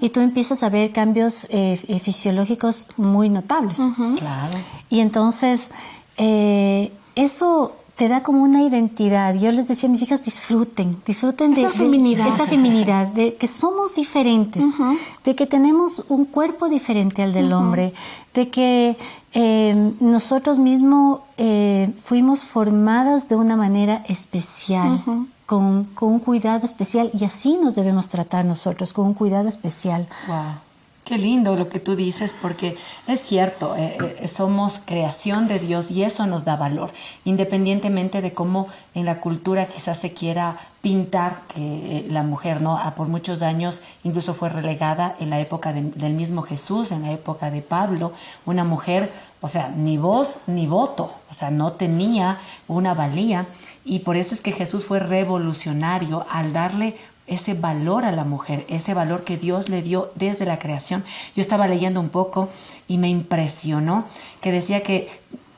y 0.00 0.10
tú 0.10 0.20
empiezas 0.20 0.62
a 0.62 0.68
ver 0.68 0.92
cambios 0.92 1.46
eh, 1.48 2.00
fisiológicos 2.02 2.86
muy 2.98 3.30
notables. 3.30 3.78
Claro. 4.18 4.58
Y 4.90 5.00
entonces, 5.00 5.70
eso 6.16 7.77
te 7.98 8.08
da 8.08 8.22
como 8.22 8.42
una 8.44 8.62
identidad. 8.62 9.34
Yo 9.34 9.50
les 9.50 9.66
decía 9.66 9.88
a 9.88 9.92
mis 9.92 10.00
hijas, 10.02 10.24
disfruten, 10.24 11.02
disfruten 11.04 11.52
de, 11.52 11.62
esa 11.62 11.72
feminidad. 11.72 12.28
esa 12.28 12.46
feminidad, 12.46 13.08
de 13.08 13.34
que 13.34 13.48
somos 13.48 13.96
diferentes, 13.96 14.64
de 15.24 15.34
que 15.34 15.46
tenemos 15.46 16.04
un 16.08 16.24
cuerpo 16.24 16.68
diferente 16.68 17.24
al 17.24 17.32
del 17.32 17.52
hombre, 17.52 17.92
de 18.34 18.50
que 18.50 18.96
eh, 19.32 19.92
nosotros 19.98 20.60
mismos 20.60 21.22
eh, 21.38 21.92
fuimos 22.04 22.44
formadas 22.44 23.28
de 23.28 23.34
una 23.34 23.56
manera 23.56 24.04
especial, 24.08 25.02
con, 25.44 25.84
con, 25.94 26.12
un 26.12 26.20
cuidado 26.20 26.66
especial, 26.66 27.10
y 27.12 27.24
así 27.24 27.58
nos 27.60 27.74
debemos 27.74 28.08
tratar 28.10 28.44
nosotros, 28.44 28.92
con 28.92 29.06
un 29.06 29.14
cuidado 29.14 29.48
especial. 29.48 30.08
Wow. 30.28 30.67
Qué 31.08 31.16
lindo 31.16 31.56
lo 31.56 31.70
que 31.70 31.80
tú 31.80 31.96
dices, 31.96 32.34
porque 32.38 32.76
es 33.06 33.22
cierto, 33.22 33.74
eh, 33.76 33.96
eh, 34.20 34.28
somos 34.28 34.78
creación 34.84 35.48
de 35.48 35.58
Dios 35.58 35.90
y 35.90 36.02
eso 36.02 36.26
nos 36.26 36.44
da 36.44 36.56
valor, 36.56 36.92
independientemente 37.24 38.20
de 38.20 38.34
cómo 38.34 38.68
en 38.92 39.06
la 39.06 39.18
cultura 39.18 39.64
quizás 39.64 39.96
se 39.96 40.12
quiera 40.12 40.58
pintar 40.82 41.44
que 41.48 41.60
eh, 41.60 42.06
la 42.10 42.22
mujer, 42.24 42.60
¿no? 42.60 42.76
Ah, 42.76 42.94
por 42.94 43.08
muchos 43.08 43.40
años 43.40 43.80
incluso 44.04 44.34
fue 44.34 44.50
relegada 44.50 45.16
en 45.18 45.30
la 45.30 45.40
época 45.40 45.72
del 45.72 46.12
mismo 46.12 46.42
Jesús, 46.42 46.92
en 46.92 47.00
la 47.00 47.12
época 47.12 47.50
de 47.50 47.62
Pablo, 47.62 48.12
una 48.44 48.64
mujer, 48.64 49.10
o 49.40 49.48
sea, 49.48 49.70
ni 49.70 49.96
voz 49.96 50.40
ni 50.46 50.66
voto, 50.66 51.14
o 51.30 51.32
sea, 51.32 51.50
no 51.50 51.72
tenía 51.72 52.38
una 52.68 52.92
valía 52.92 53.46
y 53.82 54.00
por 54.00 54.16
eso 54.16 54.34
es 54.34 54.42
que 54.42 54.52
Jesús 54.52 54.84
fue 54.84 54.98
revolucionario 54.98 56.26
al 56.30 56.52
darle 56.52 56.98
ese 57.28 57.54
valor 57.54 58.04
a 58.04 58.12
la 58.12 58.24
mujer, 58.24 58.64
ese 58.68 58.94
valor 58.94 59.24
que 59.24 59.36
Dios 59.36 59.68
le 59.68 59.82
dio 59.82 60.10
desde 60.14 60.46
la 60.46 60.58
creación. 60.58 61.04
Yo 61.36 61.40
estaba 61.40 61.68
leyendo 61.68 62.00
un 62.00 62.08
poco 62.08 62.48
y 62.88 62.98
me 62.98 63.08
impresionó 63.08 64.04
que 64.40 64.52
decía 64.52 64.82
que 64.82 65.08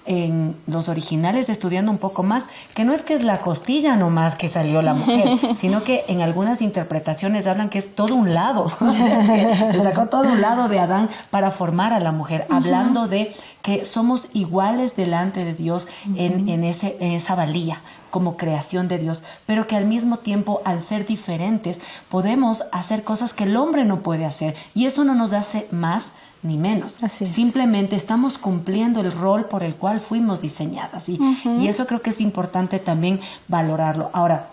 en 0.07 0.57
los 0.67 0.89
originales, 0.89 1.49
estudiando 1.49 1.93
un 1.93 1.99
poco 1.99 2.23
más, 2.23 2.49
que 2.75 2.85
no 2.85 2.93
es 2.93 3.03
que 3.03 3.15
es 3.15 3.23
la 3.23 3.41
costilla 3.41 3.97
nomás 3.97 4.35
que 4.35 4.49
salió 4.49 4.83
la 4.83 4.95
mujer, 4.95 5.39
sino 5.57 5.85
que 5.85 6.05
en 6.09 6.21
algunas 6.21 6.62
interpretaciones 6.62 7.47
hablan 7.47 7.69
que 7.69 7.79
es 7.79 7.95
todo 7.95 8.15
un 8.15 8.35
lado, 8.35 8.73
le 8.81 9.83
sacó 9.83 10.07
todo 10.07 10.23
un 10.23 10.41
lado 10.41 10.69
de 10.69 10.81
Adán 10.81 11.09
para 11.31 11.50
formar 11.50 11.93
a 11.93 12.00
la 12.00 12.12
mujer, 12.12 12.47
hablando 12.50 13.09
de 13.09 13.33
que 13.62 13.85
somos 13.85 14.29
iguales 14.33 14.97
delante 14.97 15.45
de 15.45 15.55
Dios 15.55 15.87
en, 16.17 16.49
en, 16.49 16.65
ese, 16.65 16.97
en 17.00 17.12
esa 17.12 17.35
valía 17.35 17.83
como 18.11 18.37
creación 18.37 18.88
de 18.88 18.99
Dios, 18.99 19.23
pero 19.47 19.67
que 19.67 19.76
al 19.76 19.87
mismo 19.87 20.19
tiempo, 20.19 20.61
al 20.64 20.83
ser 20.83 21.07
diferentes, 21.07 21.81
podemos 22.09 22.64
hacer 22.73 23.05
cosas 23.05 23.33
que 23.33 23.45
el 23.45 23.57
hombre 23.57 23.85
no 23.85 24.00
puede 24.00 24.25
hacer 24.25 24.55
y 24.75 24.87
eso 24.87 25.05
no 25.05 25.14
nos 25.14 25.33
hace 25.33 25.69
más 25.71 26.12
ni 26.43 26.57
menos. 26.57 26.99
Simplemente 27.11 27.97
estamos 27.97 28.38
cumpliendo 28.38 29.00
el 29.00 29.12
rol 29.12 29.45
por 29.45 29.62
el 29.62 29.75
cual 29.75 30.00
fuimos 30.00 30.40
diseñadas 30.40 31.09
y, 31.09 31.19
y 31.59 31.69
eso 31.69 31.87
creo 31.87 32.02
que 32.02 32.11
es 32.11 32.21
importante 32.21 32.79
también 32.79 33.21
valorarlo. 33.49 34.11
Ahora, 34.12 34.49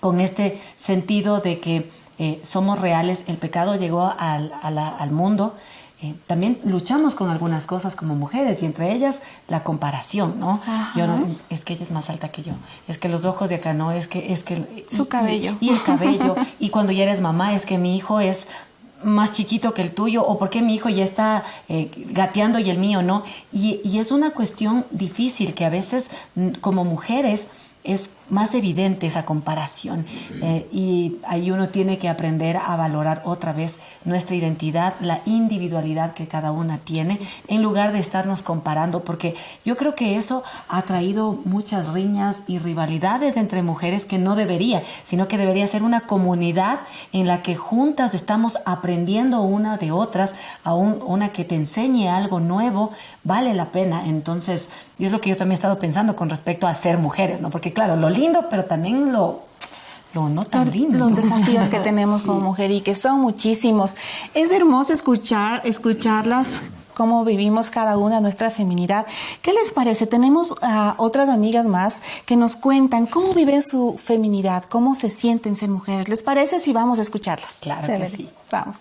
con 0.00 0.20
este 0.20 0.60
sentido 0.76 1.40
de 1.40 1.58
que 1.58 1.90
eh, 2.18 2.40
somos 2.44 2.78
reales, 2.78 3.24
el 3.26 3.36
pecado 3.36 3.76
llegó 3.76 4.02
al, 4.16 4.52
al 4.62 5.10
mundo. 5.10 5.54
Eh, 6.02 6.14
también 6.26 6.58
luchamos 6.64 7.14
con 7.14 7.30
algunas 7.30 7.64
cosas 7.64 7.96
como 7.96 8.14
mujeres 8.14 8.62
y 8.62 8.66
entre 8.66 8.92
ellas 8.92 9.20
la 9.48 9.64
comparación, 9.64 10.38
¿no? 10.38 10.60
Yo 10.94 11.06
es 11.48 11.64
que 11.64 11.72
ella 11.72 11.84
es 11.84 11.90
más 11.90 12.10
alta 12.10 12.28
que 12.28 12.42
yo, 12.42 12.52
es 12.86 12.98
que 12.98 13.08
los 13.08 13.24
ojos 13.24 13.48
de 13.48 13.54
acá 13.54 13.72
no, 13.72 13.92
es 13.92 14.06
que 14.06 14.30
es 14.30 14.42
que 14.42 14.84
su 14.90 15.08
cabello 15.08 15.56
y 15.58 15.70
el 15.70 15.82
cabello 15.82 16.34
y 16.60 16.68
cuando 16.68 16.92
ya 16.92 17.04
eres 17.04 17.22
mamá 17.22 17.54
es 17.54 17.64
que 17.64 17.78
mi 17.78 17.96
hijo 17.96 18.20
es 18.20 18.46
más 19.04 19.32
chiquito 19.32 19.72
que 19.72 19.80
el 19.80 19.92
tuyo 19.92 20.22
o 20.26 20.38
por 20.38 20.50
qué 20.50 20.60
mi 20.60 20.74
hijo 20.74 20.90
ya 20.90 21.02
está 21.02 21.44
eh, 21.68 21.90
gateando 22.10 22.58
y 22.58 22.68
el 22.68 22.76
mío 22.76 23.00
no. 23.00 23.22
Y, 23.50 23.80
y, 23.82 23.98
es 23.98 24.10
una 24.10 24.30
cuestión 24.30 24.84
difícil 24.90 25.54
que 25.54 25.64
a 25.64 25.70
veces 25.70 26.10
mm, 26.34 26.50
como 26.60 26.84
mujeres 26.84 27.48
es 27.84 28.10
más 28.28 28.54
evidente 28.54 29.06
esa 29.06 29.24
comparación 29.24 30.04
eh, 30.42 30.66
y 30.72 31.16
ahí 31.26 31.50
uno 31.50 31.68
tiene 31.68 31.98
que 31.98 32.08
aprender 32.08 32.56
a 32.56 32.76
valorar 32.76 33.22
otra 33.24 33.52
vez 33.52 33.78
nuestra 34.04 34.36
identidad, 34.36 34.94
la 35.00 35.20
individualidad 35.26 36.14
que 36.14 36.26
cada 36.26 36.52
una 36.52 36.78
tiene, 36.78 37.18
en 37.48 37.62
lugar 37.62 37.92
de 37.92 37.98
estarnos 37.98 38.42
comparando, 38.42 39.04
porque 39.04 39.34
yo 39.64 39.76
creo 39.76 39.94
que 39.94 40.16
eso 40.16 40.42
ha 40.68 40.82
traído 40.82 41.38
muchas 41.44 41.88
riñas 41.88 42.38
y 42.46 42.58
rivalidades 42.58 43.36
entre 43.36 43.62
mujeres 43.62 44.04
que 44.04 44.18
no 44.18 44.36
debería, 44.36 44.82
sino 45.04 45.28
que 45.28 45.38
debería 45.38 45.66
ser 45.68 45.82
una 45.82 46.02
comunidad 46.02 46.80
en 47.12 47.26
la 47.26 47.42
que 47.42 47.56
juntas 47.56 48.14
estamos 48.14 48.58
aprendiendo 48.64 49.42
una 49.42 49.76
de 49.76 49.92
otras, 49.92 50.34
a 50.64 50.74
una 50.74 51.30
que 51.30 51.44
te 51.44 51.54
enseñe 51.54 52.08
algo 52.08 52.40
nuevo, 52.40 52.92
vale 53.24 53.54
la 53.54 53.72
pena. 53.72 54.06
Entonces, 54.06 54.68
y 54.98 55.04
es 55.04 55.12
lo 55.12 55.20
que 55.20 55.30
yo 55.30 55.36
también 55.36 55.52
he 55.52 55.56
estado 55.56 55.78
pensando 55.78 56.16
con 56.16 56.30
respecto 56.30 56.66
a 56.66 56.74
ser 56.74 56.98
mujeres, 56.98 57.40
¿no? 57.40 57.50
Porque 57.50 57.72
claro, 57.72 57.96
lo 57.96 58.08
lindo, 58.16 58.46
pero 58.48 58.64
también 58.64 59.12
lo, 59.12 59.42
lo 60.14 60.28
no 60.28 60.44
tan 60.44 60.70
lindo. 60.70 60.98
Los 60.98 61.14
desafíos 61.14 61.68
que 61.68 61.78
tenemos 61.90 62.22
como 62.22 62.40
mujer 62.40 62.70
y 62.70 62.80
que 62.80 62.94
son 62.94 63.20
muchísimos. 63.20 63.96
Es 64.34 64.52
hermoso 64.52 64.92
escuchar, 64.92 65.62
escucharlas 65.64 66.60
cómo 66.96 67.26
vivimos 67.26 67.68
cada 67.68 67.98
una 67.98 68.20
nuestra 68.20 68.50
feminidad. 68.50 69.06
¿Qué 69.42 69.52
les 69.52 69.70
parece? 69.72 70.06
Tenemos 70.06 70.54
a 70.62 70.94
otras 70.96 71.28
amigas 71.28 71.66
más 71.66 72.02
que 72.24 72.36
nos 72.36 72.56
cuentan 72.56 73.06
cómo 73.06 73.34
viven 73.34 73.60
su 73.60 73.98
feminidad, 74.02 74.64
cómo 74.64 74.94
se 74.94 75.10
sienten 75.10 75.56
ser 75.56 75.68
mujeres. 75.68 76.08
¿Les 76.08 76.22
parece 76.22 76.58
si 76.58 76.72
vamos 76.72 76.98
a 76.98 77.02
escucharlas? 77.02 77.58
Claro 77.60 77.86
que 77.86 78.08
sí. 78.08 78.30
Vamos. 78.50 78.78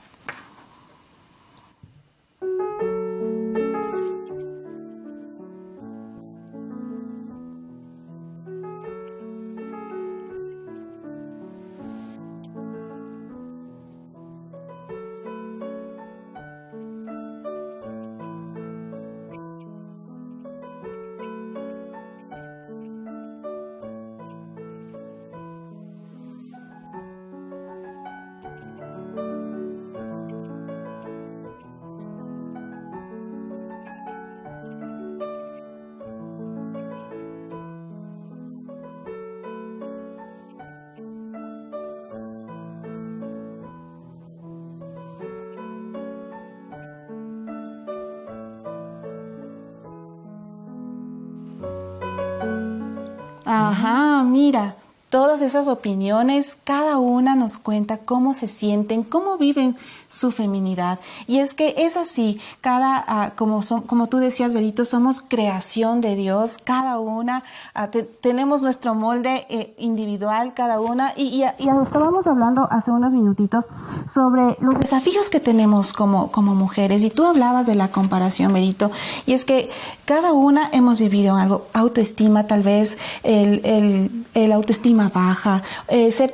Mira, 54.35 54.75
todas 55.09 55.39
esas 55.39 55.69
opiniones, 55.69 56.57
cada 56.61 56.84
una 56.99 57.35
nos 57.35 57.57
cuenta 57.57 57.99
cómo 57.99 58.33
se 58.33 58.47
sienten, 58.47 59.03
cómo 59.03 59.37
viven 59.37 59.75
su 60.09 60.31
feminidad. 60.31 60.99
Y 61.27 61.39
es 61.39 61.53
que 61.53 61.75
es 61.77 61.97
así, 61.97 62.39
cada, 62.61 63.03
ah, 63.07 63.33
como, 63.35 63.61
son, 63.61 63.81
como 63.81 64.07
tú 64.07 64.17
decías, 64.17 64.53
Berito, 64.53 64.85
somos 64.85 65.21
creación 65.21 65.99
de 66.01 66.15
Dios, 66.15 66.57
cada 66.63 66.99
una, 66.99 67.43
ah, 67.73 67.89
tenemos 68.21 68.61
nuestro 68.61 68.95
molde 68.95 69.45
eh, 69.49 69.75
individual, 69.77 70.53
cada 70.53 70.79
una, 70.79 71.13
y, 71.17 71.43
estábamos 71.43 72.27
hablando 72.27 72.67
hace 72.71 72.91
unos 72.91 73.13
minutitos 73.13 73.65
sobre 74.11 74.57
los 74.59 74.79
desafíos 74.79 75.29
que 75.29 75.39
tenemos 75.39 75.91
como, 75.91 76.31
como 76.31 76.55
mujeres, 76.55 77.03
y 77.03 77.09
tú 77.09 77.25
hablabas 77.25 77.65
de 77.65 77.75
la 77.75 77.89
comparación, 77.89 78.53
Berito, 78.53 78.91
y 79.25 79.33
es 79.33 79.43
que 79.43 79.69
cada 80.05 80.31
una 80.33 80.69
hemos 80.71 80.99
vivido 80.99 81.35
algo, 81.35 81.67
autoestima 81.73 82.47
tal 82.47 82.63
vez, 82.63 82.97
el, 83.23 84.25
el, 84.33 84.51
autoestima 84.51 85.09
baja, 85.09 85.63
eh, 85.87 86.11
ser 86.11 86.31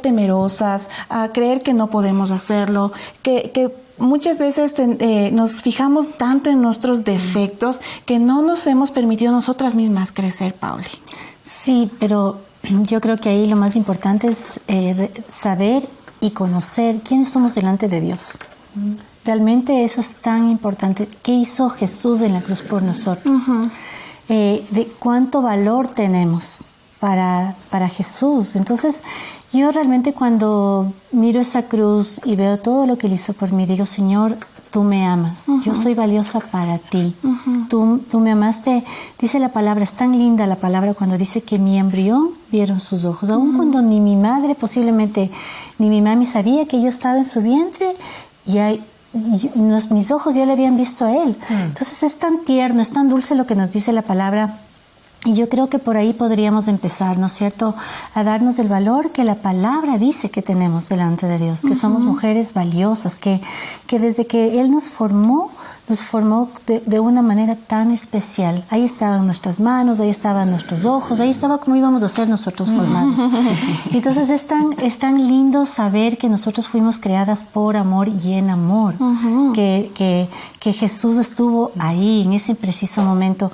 temerosas, 0.51 0.89
a 1.09 1.29
creer 1.29 1.61
que 1.61 1.73
no 1.73 1.87
podemos 1.87 2.31
hacerlo, 2.31 2.91
que, 3.21 3.51
que 3.53 3.71
muchas 3.97 4.39
veces 4.39 4.73
eh, 4.77 5.31
nos 5.31 5.61
fijamos 5.61 6.17
tanto 6.17 6.49
en 6.49 6.61
nuestros 6.61 7.03
defectos 7.03 7.79
que 8.05 8.19
no 8.19 8.41
nos 8.41 8.67
hemos 8.67 8.91
permitido 8.91 9.31
nosotras 9.31 9.75
mismas 9.75 10.11
crecer, 10.11 10.53
Pauli. 10.53 10.87
Sí, 11.43 11.89
pero 11.99 12.41
yo 12.83 13.01
creo 13.01 13.17
que 13.17 13.29
ahí 13.29 13.47
lo 13.47 13.55
más 13.55 13.75
importante 13.75 14.27
es 14.27 14.59
eh, 14.67 15.11
saber 15.29 15.87
y 16.19 16.31
conocer 16.31 17.01
quiénes 17.01 17.29
somos 17.29 17.55
delante 17.55 17.87
de 17.87 18.01
Dios. 18.01 18.37
Realmente 19.25 19.83
eso 19.83 19.99
es 19.99 20.19
tan 20.19 20.49
importante. 20.49 21.07
¿Qué 21.23 21.33
hizo 21.33 21.69
Jesús 21.69 22.21
en 22.21 22.33
la 22.33 22.41
cruz 22.41 22.61
por 22.61 22.83
nosotros? 22.83 23.41
de 24.29 24.89
cuánto 24.97 25.41
valor 25.41 25.89
tenemos 25.89 26.69
para, 27.01 27.55
para 27.69 27.89
Jesús. 27.89 28.55
Entonces, 28.55 29.01
yo 29.53 29.71
realmente 29.71 30.13
cuando 30.13 30.93
miro 31.11 31.41
esa 31.41 31.63
cruz 31.63 32.21
y 32.23 32.35
veo 32.35 32.57
todo 32.57 32.85
lo 32.85 32.97
que 32.97 33.07
Él 33.07 33.13
hizo 33.13 33.33
por 33.33 33.51
mí, 33.51 33.65
digo, 33.65 33.85
Señor, 33.85 34.37
tú 34.71 34.83
me 34.83 35.05
amas, 35.05 35.47
yo 35.65 35.75
soy 35.75 35.93
valiosa 35.93 36.39
para 36.39 36.77
ti, 36.77 37.13
tú, 37.69 38.01
tú, 38.09 38.21
me 38.21 38.31
amaste, 38.31 38.85
dice 39.19 39.37
la 39.37 39.49
palabra, 39.49 39.83
es 39.83 39.91
tan 39.91 40.17
linda 40.17 40.47
la 40.47 40.55
palabra 40.55 40.93
cuando 40.93 41.17
dice 41.17 41.41
que 41.41 41.59
mi 41.59 41.77
embrión 41.77 42.29
vieron 42.51 42.79
sus 42.79 43.03
ojos, 43.03 43.29
aun 43.29 43.57
cuando 43.57 43.81
ni 43.81 43.99
mi 43.99 44.15
madre 44.15 44.55
posiblemente, 44.55 45.29
ni 45.77 45.89
mi 45.89 46.01
mami 46.01 46.25
sabía 46.25 46.67
que 46.67 46.81
yo 46.81 46.87
estaba 46.87 47.17
en 47.17 47.25
su 47.25 47.41
vientre, 47.41 47.97
y, 48.45 48.59
hay, 48.59 48.83
mis 49.13 50.11
ojos 50.11 50.35
ya 50.35 50.45
le 50.45 50.53
habían 50.53 50.77
visto 50.77 51.03
a 51.05 51.17
Él. 51.17 51.37
Entonces 51.49 52.01
es 52.03 52.17
tan 52.17 52.45
tierno, 52.45 52.81
es 52.81 52.93
tan 52.93 53.09
dulce 53.09 53.35
lo 53.35 53.45
que 53.45 53.55
nos 53.55 53.73
dice 53.73 53.91
la 53.91 54.03
palabra 54.03 54.60
y 55.23 55.35
yo 55.35 55.49
creo 55.49 55.69
que 55.69 55.77
por 55.77 55.97
ahí 55.97 56.13
podríamos 56.13 56.67
empezar, 56.67 57.19
¿no 57.19 57.27
es 57.27 57.33
cierto?, 57.33 57.75
a 58.15 58.23
darnos 58.23 58.57
el 58.57 58.67
valor 58.67 59.11
que 59.11 59.23
la 59.23 59.35
palabra 59.35 59.99
dice 59.99 60.31
que 60.31 60.41
tenemos 60.41 60.89
delante 60.89 61.27
de 61.27 61.37
Dios, 61.37 61.61
que 61.61 61.75
somos 61.75 62.03
mujeres 62.03 62.53
valiosas, 62.53 63.19
que, 63.19 63.39
que 63.85 63.99
desde 63.99 64.25
que 64.25 64.59
Él 64.59 64.71
nos 64.71 64.85
formó, 64.85 65.51
nos 65.87 66.03
formó 66.03 66.49
de, 66.65 66.99
una 66.99 67.21
manera 67.21 67.55
tan 67.55 67.91
especial. 67.91 68.65
Ahí 68.71 68.83
estaban 68.83 69.27
nuestras 69.27 69.59
manos, 69.59 69.99
ahí 69.99 70.09
estaban 70.09 70.49
nuestros 70.49 70.85
ojos, 70.85 71.19
ahí 71.19 71.29
estaba 71.29 71.59
como 71.59 71.75
íbamos 71.75 72.01
a 72.01 72.07
ser 72.07 72.27
nosotros 72.27 72.71
formados. 72.71 73.19
Entonces 73.91 74.29
es 74.29 74.47
tan, 74.47 74.73
es 74.79 74.97
tan 74.97 75.27
lindo 75.27 75.67
saber 75.67 76.17
que 76.17 76.29
nosotros 76.29 76.67
fuimos 76.67 76.97
creadas 76.97 77.43
por 77.43 77.77
amor 77.77 78.07
y 78.07 78.33
en 78.33 78.49
amor, 78.49 78.95
que, 79.53 79.91
que, 79.93 80.29
que 80.59 80.73
Jesús 80.73 81.17
estuvo 81.17 81.71
ahí 81.77 82.23
en 82.25 82.33
ese 82.33 82.55
preciso 82.55 83.03
momento 83.03 83.51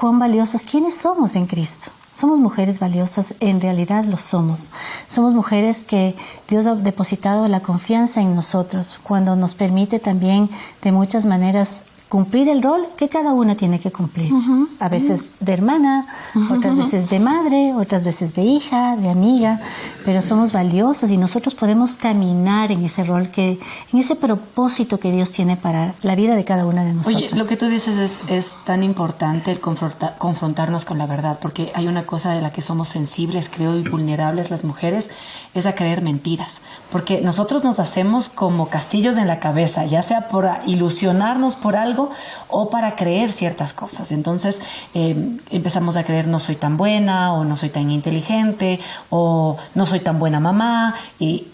cuán 0.00 0.18
valiosas, 0.18 0.64
quiénes 0.64 0.96
somos 0.96 1.36
en 1.36 1.46
Cristo. 1.46 1.90
Somos 2.10 2.38
mujeres 2.38 2.80
valiosas, 2.80 3.34
en 3.38 3.60
realidad 3.60 4.06
lo 4.06 4.16
somos. 4.16 4.70
Somos 5.06 5.34
mujeres 5.34 5.84
que 5.84 6.16
Dios 6.48 6.66
ha 6.66 6.74
depositado 6.74 7.46
la 7.48 7.60
confianza 7.60 8.22
en 8.22 8.34
nosotros, 8.34 8.98
cuando 9.02 9.36
nos 9.36 9.54
permite 9.54 9.98
también 9.98 10.48
de 10.82 10.90
muchas 10.90 11.26
maneras 11.26 11.84
cumplir 12.08 12.48
el 12.48 12.62
rol 12.62 12.88
que 12.96 13.08
cada 13.08 13.32
una 13.32 13.54
tiene 13.54 13.78
que 13.78 13.92
cumplir. 13.92 14.32
A 14.80 14.88
veces 14.88 15.34
de 15.38 15.52
hermana, 15.52 16.06
otras 16.50 16.76
veces 16.76 17.10
de 17.10 17.20
madre, 17.20 17.74
otras 17.74 18.04
veces 18.04 18.34
de 18.34 18.42
hija, 18.42 18.96
de 18.96 19.10
amiga, 19.10 19.60
pero 20.04 20.22
somos 20.22 20.52
valiosas 20.52 21.10
y 21.10 21.16
nosotros 21.16 21.54
podemos 21.54 21.96
caminar 21.96 22.72
en 22.72 22.84
ese 22.84 23.04
rol, 23.04 23.30
que, 23.30 23.58
en 23.92 23.98
ese 23.98 24.16
propósito 24.16 24.98
que 24.98 25.12
Dios 25.12 25.32
tiene 25.32 25.56
para 25.56 25.94
la 26.02 26.14
vida 26.14 26.36
de 26.36 26.44
cada 26.44 26.66
una 26.66 26.84
de 26.84 26.94
nosotros. 26.94 27.24
Oye, 27.24 27.36
lo 27.36 27.46
que 27.46 27.56
tú 27.56 27.66
dices 27.66 27.96
es, 27.98 28.18
es 28.28 28.54
tan 28.64 28.82
importante 28.82 29.50
el 29.50 29.60
confrontarnos 29.60 30.84
con 30.84 30.98
la 30.98 31.06
verdad, 31.06 31.38
porque 31.40 31.72
hay 31.74 31.88
una 31.88 32.06
cosa 32.06 32.32
de 32.32 32.40
la 32.40 32.52
que 32.52 32.62
somos 32.62 32.88
sensibles, 32.88 33.48
creo, 33.48 33.76
y 33.76 33.82
vulnerables 33.82 34.50
las 34.50 34.64
mujeres, 34.64 35.10
es 35.54 35.66
a 35.66 35.74
creer 35.74 36.02
mentiras, 36.02 36.58
porque 36.90 37.20
nosotros 37.20 37.64
nos 37.64 37.78
hacemos 37.78 38.28
como 38.28 38.68
castillos 38.68 39.16
en 39.16 39.26
la 39.26 39.40
cabeza, 39.40 39.84
ya 39.84 40.02
sea 40.02 40.28
por 40.28 40.48
ilusionarnos 40.66 41.56
por 41.56 41.76
algo, 41.76 42.10
o 42.48 42.70
para 42.70 42.96
creer 42.96 43.32
ciertas 43.32 43.72
cosas. 43.72 44.12
Entonces 44.12 44.60
eh, 44.94 45.36
empezamos 45.50 45.96
a 45.96 46.04
creer 46.04 46.26
no 46.26 46.40
soy 46.40 46.56
tan 46.56 46.76
buena 46.76 47.32
o 47.34 47.44
no 47.44 47.56
soy 47.56 47.70
tan 47.70 47.90
inteligente 47.90 48.80
o 49.08 49.56
no 49.74 49.86
soy 49.90 50.00
tan 50.00 50.18
buena 50.18 50.40
mamá 50.40 50.94
y, 51.18 51.46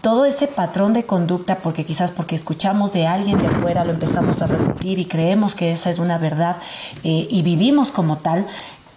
todo 0.00 0.24
ese 0.24 0.48
patrón 0.48 0.92
de 0.94 1.06
conducta, 1.06 1.58
porque 1.58 1.86
quizás 1.86 2.10
porque 2.10 2.34
escuchamos 2.34 2.92
de 2.92 3.06
alguien 3.06 3.38
de 3.38 3.46
afuera, 3.46 3.84
lo 3.84 3.92
empezamos 3.92 4.42
a 4.42 4.48
repetir 4.48 4.98
y 4.98 5.04
creemos 5.04 5.54
que 5.54 5.70
esa 5.70 5.90
es 5.90 6.00
una 6.00 6.18
verdad 6.18 6.56
eh, 7.04 7.28
y 7.30 7.42
vivimos 7.42 7.92
como 7.92 8.18
tal 8.18 8.46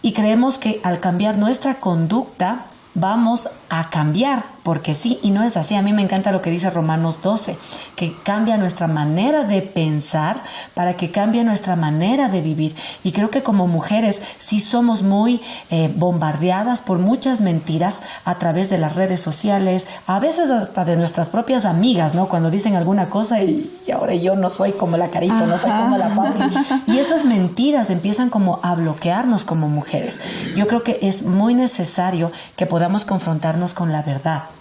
y 0.02 0.14
creemos 0.14 0.58
que 0.58 0.82
al 0.84 1.00
cambiar 1.00 1.38
nuestra 1.38 1.76
conducta 1.76 2.66
vamos 2.96 3.50
a 3.70 3.92
cambiar 3.92 4.46
porque 4.68 4.96
sí, 4.96 5.18
y 5.24 5.32
no 5.32 5.44
es 5.44 5.56
así. 5.56 5.76
A 5.76 5.82
mí 5.82 5.94
me 5.94 6.02
encanta 6.02 6.34
lo 6.34 6.42
que 6.42 6.52
dice 6.52 6.70
Romanos 6.70 7.22
12, 7.22 7.58
que 7.96 8.14
cambia 8.24 8.58
nuestra 8.58 8.88
manera 8.88 9.46
de 9.46 9.62
pensar 9.62 10.44
para 10.74 10.98
que 10.98 11.10
cambie 11.10 11.46
nuestra 11.46 11.78
manera 11.78 12.28
de 12.28 12.42
vivir. 12.42 12.76
Y 13.02 13.14
creo 13.14 13.30
que 13.30 13.44
como 13.44 13.68
mujeres 13.68 14.22
sí 14.40 14.60
somos 14.60 15.04
muy 15.04 15.40
eh, 15.70 15.90
bombardeadas 15.96 16.82
por 16.82 17.00
muchas 17.00 17.40
mentiras 17.40 18.02
a 18.26 18.40
través 18.40 18.70
de 18.70 18.78
las 18.78 18.98
redes 18.98 19.22
sociales, 19.22 19.88
a 20.06 20.20
veces 20.20 20.52
hasta 20.52 20.84
de 20.84 20.98
nuestras 20.98 21.30
propias 21.30 21.64
amigas, 21.64 22.14
¿no? 22.14 22.28
Cuando 22.28 22.52
dicen 22.52 22.76
alguna 22.76 23.10
cosa 23.10 23.42
y, 23.42 23.72
ahora 23.94 24.16
yo 24.16 24.36
no 24.36 24.50
soy 24.50 24.74
como 24.74 24.98
la 24.98 25.12
carita, 25.12 25.46
no 25.46 25.58
soy 25.58 25.72
como 25.72 25.98
la 25.98 26.10
papi. 26.10 26.40
Y 26.88 26.98
esas 26.98 27.24
mentiras 27.24 27.90
empiezan 27.90 28.30
como 28.30 28.60
a 28.64 28.76
bloquearnos 28.76 29.46
como 29.46 29.70
mujeres. 29.70 30.20
Yo 30.58 30.68
creo 30.68 30.84
que 30.84 31.00
es 31.04 31.24
muy 31.24 31.54
necesario 31.54 32.34
que 32.58 32.66
podamos 32.66 33.06
confrontarnos 33.06 33.74
con 33.74 33.94
la 33.94 34.02
verdad 34.02 34.57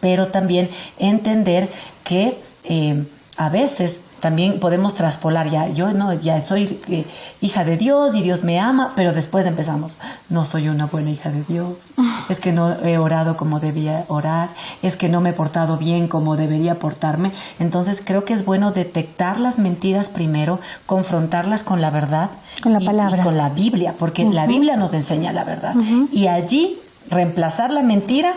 pero 0.00 0.28
también 0.28 0.68
entender 0.98 1.68
que 2.04 2.38
eh, 2.64 3.04
a 3.36 3.48
veces 3.48 4.00
también 4.20 4.58
podemos 4.58 4.94
traspolar 4.94 5.48
ya 5.48 5.68
yo 5.68 5.92
no 5.92 6.12
ya 6.12 6.40
soy 6.40 6.78
eh, 6.88 7.04
hija 7.40 7.64
de 7.64 7.76
Dios 7.76 8.14
y 8.14 8.22
Dios 8.22 8.44
me 8.44 8.58
ama 8.58 8.92
pero 8.96 9.12
después 9.12 9.46
empezamos 9.46 9.96
no 10.28 10.44
soy 10.44 10.68
una 10.68 10.86
buena 10.86 11.10
hija 11.10 11.30
de 11.30 11.44
Dios 11.44 11.92
es 12.28 12.40
que 12.40 12.52
no 12.52 12.72
he 12.84 12.98
orado 12.98 13.36
como 13.36 13.60
debía 13.60 14.04
orar 14.08 14.50
es 14.82 14.96
que 14.96 15.08
no 15.08 15.20
me 15.20 15.30
he 15.30 15.32
portado 15.32 15.76
bien 15.76 16.08
como 16.08 16.36
debería 16.36 16.78
portarme. 16.78 17.32
Entonces 17.58 18.02
creo 18.04 18.24
que 18.24 18.32
es 18.32 18.44
bueno 18.44 18.72
detectar 18.72 19.40
las 19.40 19.58
mentiras 19.58 20.08
primero 20.08 20.60
confrontarlas 20.86 21.62
con 21.62 21.80
la 21.80 21.90
verdad 21.90 22.30
con 22.62 22.72
la 22.72 22.80
palabra. 22.80 23.22
con 23.22 23.36
la 23.36 23.50
Biblia 23.50 23.94
porque 23.98 24.24
la 24.24 24.46
Biblia 24.46 24.76
nos 24.76 24.94
enseña 24.94 25.32
la 25.32 25.44
verdad. 25.44 25.74
Y 26.12 26.26
allí 26.26 26.78
reemplazar 27.10 27.72
la 27.72 27.82
mentira 27.82 28.34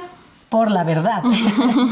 por 0.52 0.70
la 0.70 0.84
verdad. 0.84 1.24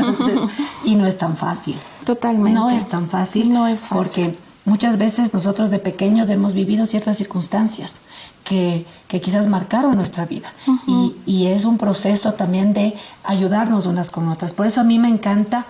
y 0.84 0.96
no 0.96 1.08
es 1.08 1.18
tan 1.18 1.38
fácil. 1.38 1.78
Totalmente. 2.04 2.60
No 2.60 2.70
es 2.70 2.90
tan 2.90 3.10
fácil. 3.10 3.54
No 3.54 3.68
es 3.68 3.88
fácil. 3.88 4.26
Porque 4.26 4.38
muchas 4.66 4.98
veces 4.98 5.34
nosotros 5.34 5.72
de 5.72 5.80
pequeños 5.80 6.30
hemos 6.30 6.54
vivido 6.54 6.86
ciertas 6.86 7.16
circunstancias 7.16 8.02
que, 8.44 8.86
quizás 9.08 9.48
marcaron 9.48 9.94
nuestra 9.94 10.26
vida. 10.26 10.52
y, 10.86 11.16
y, 11.26 11.48
es 11.48 11.64
un 11.64 11.78
proceso 11.78 12.34
también 12.34 12.74
de 12.74 12.96
ayudarnos 13.24 13.86
unas 13.86 14.12
con 14.12 14.28
otras. 14.28 14.54
Por 14.54 14.68
eso 14.68 14.82
a 14.82 14.84
mí 14.84 15.00
me 15.00 15.08
encanta 15.08 15.66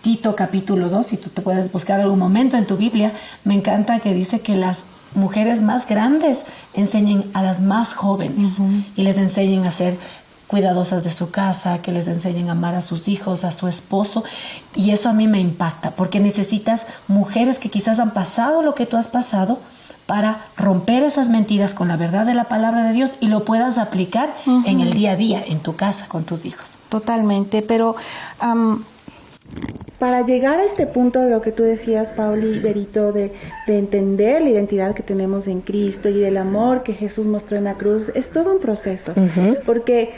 Tito 0.00 0.36
capítulo 0.36 0.88
2, 0.88 1.04
si 1.04 1.16
tú 1.16 1.30
te 1.30 1.42
puedes 1.42 1.72
buscar 1.72 2.00
algún 2.00 2.20
momento 2.20 2.56
en 2.56 2.66
tu 2.66 2.76
Biblia, 2.76 3.12
me 3.44 3.54
encanta 3.54 3.98
que 3.98 4.14
dice 4.14 4.40
que 4.40 4.56
las 4.56 4.84
mujeres 5.14 5.60
más 5.60 5.86
grandes 5.86 6.44
enseñen 6.74 7.30
a 7.34 7.42
las 7.42 7.60
más 7.60 7.94
jóvenes 7.94 8.54
y 8.96 9.02
les 9.02 9.18
enseñen 9.18 9.66
a 9.66 9.70
ser 9.70 9.98
cuidadosas 10.50 11.04
de 11.04 11.10
su 11.10 11.30
casa, 11.30 11.80
que 11.80 11.92
les 11.92 12.08
enseñen 12.08 12.48
a 12.48 12.52
amar 12.52 12.74
a 12.74 12.82
sus 12.82 13.06
hijos, 13.06 13.44
a 13.44 13.52
su 13.52 13.68
esposo. 13.68 14.24
Y 14.74 14.90
eso 14.90 15.08
a 15.08 15.12
mí 15.12 15.28
me 15.28 15.38
impacta, 15.38 15.92
porque 15.92 16.18
necesitas 16.18 16.86
mujeres 17.06 17.60
que 17.60 17.70
quizás 17.70 18.00
han 18.00 18.10
pasado 18.10 18.60
lo 18.60 18.74
que 18.74 18.84
tú 18.84 18.96
has 18.96 19.06
pasado 19.06 19.60
para 20.06 20.46
romper 20.56 21.04
esas 21.04 21.28
mentiras 21.28 21.72
con 21.72 21.86
la 21.86 21.96
verdad 21.96 22.26
de 22.26 22.34
la 22.34 22.48
palabra 22.48 22.82
de 22.82 22.92
Dios 22.92 23.14
y 23.20 23.28
lo 23.28 23.44
puedas 23.44 23.78
aplicar 23.78 24.34
en 24.44 24.80
el 24.80 24.92
día 24.92 25.12
a 25.12 25.16
día, 25.16 25.44
en 25.46 25.60
tu 25.60 25.76
casa, 25.76 26.08
con 26.08 26.24
tus 26.24 26.44
hijos. 26.46 26.78
Totalmente, 26.88 27.62
pero 27.62 27.94
para 29.98 30.24
llegar 30.24 30.58
a 30.58 30.64
este 30.64 30.86
punto 30.86 31.20
de 31.20 31.30
lo 31.30 31.42
que 31.42 31.52
tú 31.52 31.62
decías, 31.62 32.14
Pauli 32.14 32.58
Berito, 32.58 33.12
de, 33.12 33.32
de 33.66 33.78
entender 33.78 34.40
la 34.40 34.48
identidad 34.48 34.94
que 34.94 35.02
tenemos 35.02 35.46
en 35.46 35.60
Cristo 35.60 36.08
y 36.08 36.18
del 36.18 36.38
amor 36.38 36.82
que 36.82 36.94
Jesús 36.94 37.26
mostró 37.26 37.58
en 37.58 37.64
la 37.64 37.74
cruz, 37.74 38.10
es 38.14 38.30
todo 38.30 38.54
un 38.54 38.60
proceso. 38.60 39.12
Porque 39.66 40.12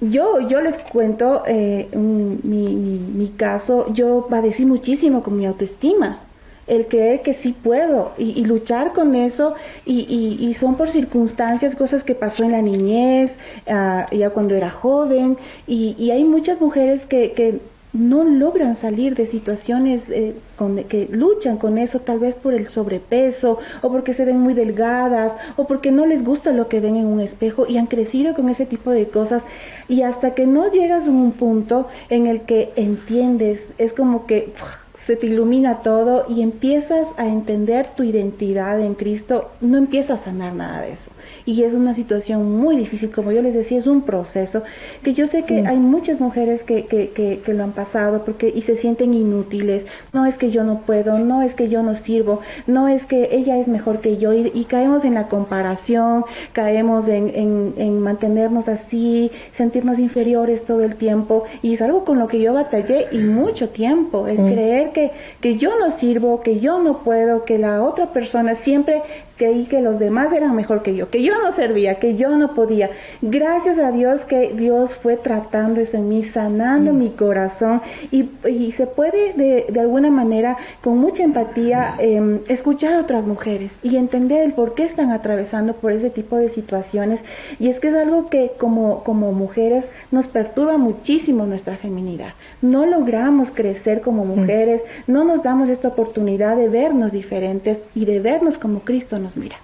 yo, 0.00 0.40
yo 0.48 0.60
les 0.60 0.78
cuento 0.78 1.44
eh, 1.46 1.88
mi, 1.92 2.74
mi, 2.74 3.28
caso, 3.28 3.86
yo 3.92 4.26
padecí 4.28 4.66
muchísimo 4.66 5.22
con 5.22 5.36
mi 5.36 5.46
autoestima 5.46 6.18
el 6.66 6.86
creer 6.86 7.22
que 7.22 7.34
sí 7.34 7.52
puedo 7.52 8.12
y, 8.18 8.44
luchar 8.44 8.92
con 8.92 9.14
eso 9.14 9.54
y, 9.84 10.38
y, 10.40 10.54
son 10.54 10.76
por 10.76 10.88
circunstancias, 10.90 11.76
cosas 11.76 12.02
que 12.04 12.14
pasó 12.14 12.44
en 12.44 12.52
la 12.52 12.62
niñez, 12.62 13.38
ah, 13.68 14.06
ya 14.10 14.30
cuando 14.30 14.54
era 14.54 14.70
joven 14.70 15.36
y, 15.66 16.10
hay 16.10 16.24
muchas 16.24 16.60
mujeres 16.60 17.06
que, 17.06 17.32
que, 17.32 17.60
no 17.92 18.24
logran 18.24 18.74
salir 18.74 19.14
de 19.14 19.26
situaciones 19.26 20.08
eh, 20.08 20.34
con, 20.56 20.82
que 20.84 21.08
luchan 21.10 21.58
con 21.58 21.76
eso, 21.76 22.00
tal 22.00 22.18
vez 22.18 22.36
por 22.36 22.54
el 22.54 22.68
sobrepeso 22.68 23.58
o 23.82 23.90
porque 23.90 24.14
se 24.14 24.24
ven 24.24 24.40
muy 24.40 24.54
delgadas 24.54 25.36
o 25.56 25.66
porque 25.66 25.92
no 25.92 26.06
les 26.06 26.24
gusta 26.24 26.52
lo 26.52 26.68
que 26.68 26.80
ven 26.80 26.96
en 26.96 27.06
un 27.06 27.20
espejo 27.20 27.66
y 27.68 27.76
han 27.76 27.86
crecido 27.86 28.34
con 28.34 28.48
ese 28.48 28.64
tipo 28.64 28.90
de 28.90 29.08
cosas 29.08 29.44
y 29.88 30.02
hasta 30.02 30.34
que 30.34 30.46
no 30.46 30.70
llegas 30.72 31.06
a 31.06 31.10
un 31.10 31.32
punto 31.32 31.88
en 32.08 32.26
el 32.26 32.42
que 32.42 32.72
entiendes, 32.76 33.72
es 33.78 33.92
como 33.92 34.26
que 34.26 34.52
se 34.94 35.16
te 35.16 35.26
ilumina 35.26 35.82
todo 35.82 36.26
y 36.28 36.42
empiezas 36.42 37.12
a 37.18 37.26
entender 37.26 37.88
tu 37.96 38.04
identidad 38.04 38.80
en 38.80 38.94
Cristo, 38.94 39.50
no 39.60 39.76
empiezas 39.76 40.20
a 40.20 40.24
sanar 40.24 40.54
nada 40.54 40.82
de 40.82 40.92
eso. 40.92 41.10
Y 41.44 41.62
es 41.62 41.74
una 41.74 41.94
situación 41.94 42.58
muy 42.58 42.76
difícil, 42.76 43.10
como 43.10 43.32
yo 43.32 43.42
les 43.42 43.54
decía, 43.54 43.78
es 43.78 43.86
un 43.86 44.02
proceso 44.02 44.62
que 45.02 45.14
yo 45.14 45.26
sé 45.26 45.44
que 45.44 45.62
mm. 45.62 45.66
hay 45.66 45.76
muchas 45.76 46.20
mujeres 46.20 46.62
que, 46.62 46.86
que, 46.86 47.10
que, 47.10 47.54
lo 47.54 47.64
han 47.64 47.72
pasado 47.72 48.24
porque 48.24 48.52
y 48.54 48.62
se 48.62 48.76
sienten 48.76 49.12
inútiles, 49.14 49.86
no 50.12 50.24
es 50.26 50.38
que 50.38 50.50
yo 50.50 50.64
no 50.64 50.80
puedo, 50.80 51.18
no 51.18 51.42
es 51.42 51.54
que 51.54 51.68
yo 51.68 51.82
no 51.82 51.94
sirvo, 51.94 52.40
no 52.66 52.88
es 52.88 53.06
que 53.06 53.30
ella 53.32 53.58
es 53.58 53.68
mejor 53.68 54.00
que 54.00 54.16
yo 54.16 54.32
y, 54.32 54.64
caemos 54.68 55.04
en 55.04 55.14
la 55.14 55.28
comparación, 55.28 56.24
caemos 56.52 57.08
en, 57.08 57.28
en, 57.34 57.74
en 57.76 58.00
mantenernos 58.00 58.68
así, 58.68 59.30
sentirnos 59.50 59.98
inferiores 59.98 60.64
todo 60.64 60.82
el 60.82 60.96
tiempo 60.96 61.44
y 61.62 61.74
es 61.74 61.82
algo 61.82 62.04
con 62.04 62.18
lo 62.18 62.28
que 62.28 62.40
yo 62.40 62.54
batallé 62.54 63.08
y 63.12 63.18
mucho 63.18 63.68
tiempo, 63.68 64.28
el 64.28 64.38
mm. 64.38 64.52
creer 64.52 64.92
que, 64.92 65.10
que 65.40 65.56
yo 65.56 65.78
no 65.78 65.90
sirvo, 65.90 66.40
que 66.40 66.60
yo 66.60 66.80
no 66.80 66.98
puedo, 67.02 67.44
que 67.44 67.58
la 67.58 67.82
otra 67.82 68.12
persona 68.12 68.54
siempre 68.54 69.02
creí 69.36 69.66
que 69.66 69.80
los 69.80 69.98
demás 69.98 70.32
eran 70.32 70.54
mejor 70.54 70.82
que 70.82 70.94
yo, 70.94 71.10
que 71.10 71.22
yo 71.22 71.31
no 71.40 71.52
servía, 71.52 71.96
que 71.96 72.16
yo 72.16 72.36
no 72.36 72.54
podía. 72.54 72.90
Gracias 73.20 73.78
a 73.78 73.92
Dios 73.92 74.24
que 74.24 74.52
Dios 74.54 74.94
fue 74.94 75.16
tratando 75.16 75.80
eso 75.80 75.96
en 75.96 76.08
mí, 76.08 76.22
sanando 76.22 76.92
mm. 76.92 76.98
mi 76.98 77.10
corazón 77.10 77.80
y, 78.10 78.30
se 78.72 78.86
puede 78.86 79.32
de, 79.34 79.66
de, 79.68 79.80
alguna 79.80 80.10
manera, 80.10 80.56
con 80.82 80.98
mucha 80.98 81.22
empatía, 81.24 81.94
em, 81.98 82.40
escuchar 82.48 82.94
a 82.94 83.00
otras 83.00 83.26
mujeres 83.26 83.78
y 83.82 83.96
entender 83.96 84.42
el 84.44 84.52
por 84.52 84.74
qué 84.74 84.84
están 84.84 85.10
atravesando 85.10 85.74
por 85.74 85.92
ese 85.92 86.10
tipo 86.10 86.36
de 86.36 86.48
situaciones. 86.48 87.24
Y 87.58 87.68
es 87.68 87.80
que 87.80 87.88
es 87.88 87.94
algo 87.94 88.30
que 88.30 88.52
como, 88.58 89.02
como 89.04 89.32
mujeres 89.32 89.90
nos 90.10 90.26
perturba 90.26 90.78
muchísimo 90.78 91.46
nuestra 91.46 91.76
feminidad. 91.76 92.34
No 92.62 92.86
logramos 92.86 93.50
crecer 93.50 94.00
como 94.00 94.24
mm. 94.24 94.28
mujeres, 94.28 94.84
no 95.06 95.24
nos 95.24 95.42
damos 95.42 95.68
esta 95.68 95.88
oportunidad 95.88 96.56
de 96.56 96.68
vernos 96.68 97.12
diferentes 97.12 97.82
y 97.94 98.04
de 98.04 98.20
vernos 98.20 98.58
como 98.58 98.80
Cristo 98.80 99.18
nos 99.18 99.36
mira. 99.36 99.56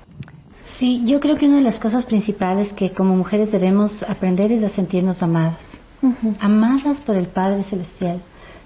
Sí, 0.79 1.03
yo 1.05 1.19
creo 1.19 1.35
que 1.35 1.47
una 1.47 1.57
de 1.57 1.63
las 1.63 1.81
cosas 1.81 2.05
principales 2.05 2.73
que 2.73 2.93
como 2.93 3.17
mujeres 3.17 3.51
debemos 3.51 4.05
aprender 4.05 4.53
es 4.53 4.63
a 4.63 4.69
sentirnos 4.69 5.25
amadas, 5.25 5.79
amadas 6.39 7.01
por 7.01 7.17
el 7.17 7.27
Padre 7.27 7.65
Celestial. 7.65 8.21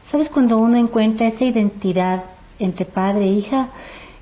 ¿Sabes? 0.05 0.29
Cuando 0.29 0.59
uno 0.59 0.77
encuentra 0.77 1.27
esa 1.27 1.46
identidad 1.46 2.25
entre 2.59 2.85
padre 2.85 3.25
e 3.25 3.33
hija, 3.33 3.68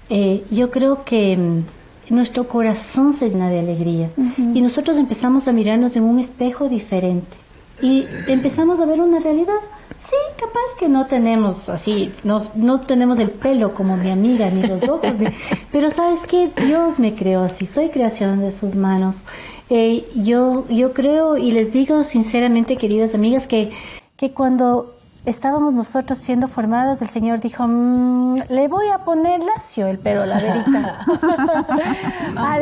eh, 0.09 0.45
yo 0.53 0.71
creo 0.71 1.03
que 1.05 1.37
mm, 1.37 2.15
nuestro 2.15 2.47
corazón 2.47 3.13
se 3.13 3.29
llena 3.29 3.51
de 3.51 3.59
alegría. 3.59 4.11
Y 4.39 4.61
nosotros 4.61 4.97
empezamos 4.97 5.49
a 5.49 5.53
mirarnos 5.53 5.97
en 5.97 6.05
un 6.05 6.21
espejo 6.21 6.69
diferente. 6.69 7.37
Y 7.83 8.07
empezamos 8.29 8.79
a 8.79 8.87
ver 8.87 9.01
una 9.01 9.19
realidad 9.19 9.59
Sí, 10.03 10.17
capaz 10.39 10.79
que 10.79 10.89
no 10.89 11.07
tenemos 11.07 11.69
así, 11.69 12.13
no, 12.25 12.41
no 12.55 12.81
tenemos 12.81 13.19
el 13.19 13.31
pelo 13.31 13.75
como 13.75 13.97
mi 13.97 14.11
amiga, 14.11 14.49
ni 14.51 14.63
los 14.63 14.83
ojos, 14.89 15.13
pero 15.73 15.91
sabes 15.91 16.27
que 16.27 16.51
Dios 16.65 16.99
me 16.99 17.15
creó 17.15 17.43
así, 17.43 17.67
soy 17.67 17.91
creación 17.91 18.41
de 18.41 18.51
sus 18.51 18.75
manos. 18.75 19.25
Eh, 19.69 20.09
yo, 20.17 20.67
yo 20.69 20.95
creo 20.95 21.37
y 21.37 21.53
les 21.53 21.73
digo 21.73 22.03
sinceramente, 22.03 22.77
queridas 22.77 23.15
amigas, 23.15 23.47
que, 23.47 23.73
que 24.17 24.33
cuando 24.33 24.97
estábamos 25.25 25.75
nosotros 25.75 26.19
siendo 26.19 26.49
formadas, 26.49 27.03
el 27.03 27.09
Señor 27.09 27.41
dijo, 27.41 27.67
mm, 27.67 28.43
le 28.49 28.69
voy 28.69 28.89
a 28.89 29.05
poner 29.05 29.41
lacio 29.41 29.87
el 29.87 29.99
pelo, 29.99 30.25
la 30.27 30.39
verita. 30.41 31.05
a, 32.37 32.59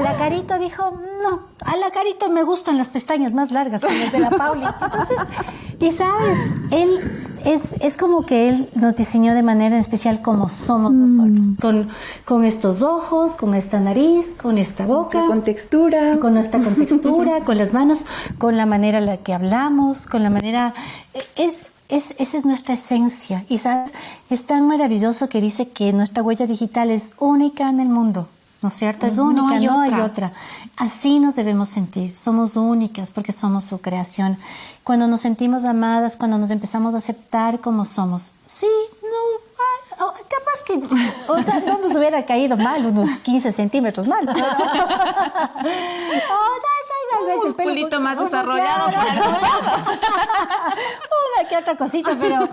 la, 0.00 0.16
carita 0.18 0.58
dijo, 0.58 0.98
no, 1.22 1.42
a 1.60 1.76
la 1.76 1.90
carita 1.90 2.28
me 2.28 2.42
gustan 2.42 2.78
las 2.78 2.88
pestañas 2.88 3.32
más 3.32 3.50
largas 3.50 3.80
que 3.80 3.98
las 3.98 4.12
de 4.12 4.18
la 4.20 4.30
Pauli. 4.30 4.64
Entonces, 4.64 5.18
y 5.80 5.92
sabes, 5.92 6.38
él 6.70 7.35
es, 7.46 7.74
es 7.80 7.96
como 7.96 8.26
que 8.26 8.48
él 8.48 8.68
nos 8.74 8.96
diseñó 8.96 9.32
de 9.34 9.42
manera 9.42 9.78
especial 9.78 10.20
como 10.20 10.48
somos 10.48 10.94
mm. 10.94 11.00
nosotros, 11.00 11.58
con, 11.60 11.88
con 12.24 12.44
estos 12.44 12.82
ojos, 12.82 13.34
con 13.34 13.54
esta 13.54 13.78
nariz, 13.78 14.34
con 14.40 14.58
esta 14.58 14.84
boca. 14.84 15.26
Con 15.28 15.42
textura. 15.42 16.18
Con 16.18 16.34
nuestra 16.34 16.62
contextura, 16.62 17.40
con 17.44 17.56
las 17.56 17.72
manos, 17.72 18.00
con 18.38 18.56
la 18.56 18.66
manera 18.66 18.98
en 18.98 19.06
la 19.06 19.18
que 19.18 19.32
hablamos, 19.32 20.06
con 20.06 20.24
la 20.24 20.30
manera... 20.30 20.74
Es, 21.36 21.62
es, 21.88 22.16
esa 22.18 22.36
es 22.36 22.44
nuestra 22.44 22.74
esencia. 22.74 23.44
Y 23.48 23.58
sabes, 23.58 23.92
es 24.28 24.44
tan 24.44 24.66
maravilloso 24.66 25.28
que 25.28 25.40
dice 25.40 25.68
que 25.68 25.92
nuestra 25.92 26.24
huella 26.24 26.46
digital 26.46 26.90
es 26.90 27.12
única 27.20 27.68
en 27.68 27.78
el 27.78 27.88
mundo. 27.88 28.28
¿No 28.66 28.68
es 28.68 28.74
cierto? 28.74 29.06
Es 29.06 29.18
única, 29.18 29.60
no 29.60 29.80
hay, 29.80 29.94
otra. 30.00 30.32
Así 30.76 31.20
nos 31.20 31.36
debemos 31.36 31.68
sentir, 31.68 32.16
somos 32.16 32.56
únicas 32.56 33.12
porque 33.12 33.30
somos 33.30 33.62
su 33.62 33.80
creación. 33.80 34.40
Cuando 34.82 35.06
nos 35.06 35.20
sentimos 35.20 35.64
amadas, 35.64 36.16
cuando 36.16 36.36
nos 36.36 36.50
empezamos 36.50 36.92
a 36.92 36.98
aceptar 36.98 37.60
como 37.60 37.84
somos, 37.84 38.34
sí, 38.44 38.66
no, 39.04 39.08
oh, 40.04 40.12
capaz 40.28 40.64
que, 40.66 40.82
o 41.28 41.40
sea, 41.44 41.60
no 41.60 41.78
nos 41.78 41.94
hubiera 41.94 42.26
caído 42.26 42.56
mal, 42.56 42.84
unos 42.86 43.20
15 43.20 43.52
centímetros 43.52 44.08
mal. 44.08 44.28
Oh, 47.18 47.22
un 47.22 47.36
musculito 47.46 47.98
más 48.00 48.18
desarrollado. 48.18 48.88
Una 48.88 48.98
que 51.48 51.56
otra 51.56 51.76
cosita, 51.76 52.10
pero 52.20 52.46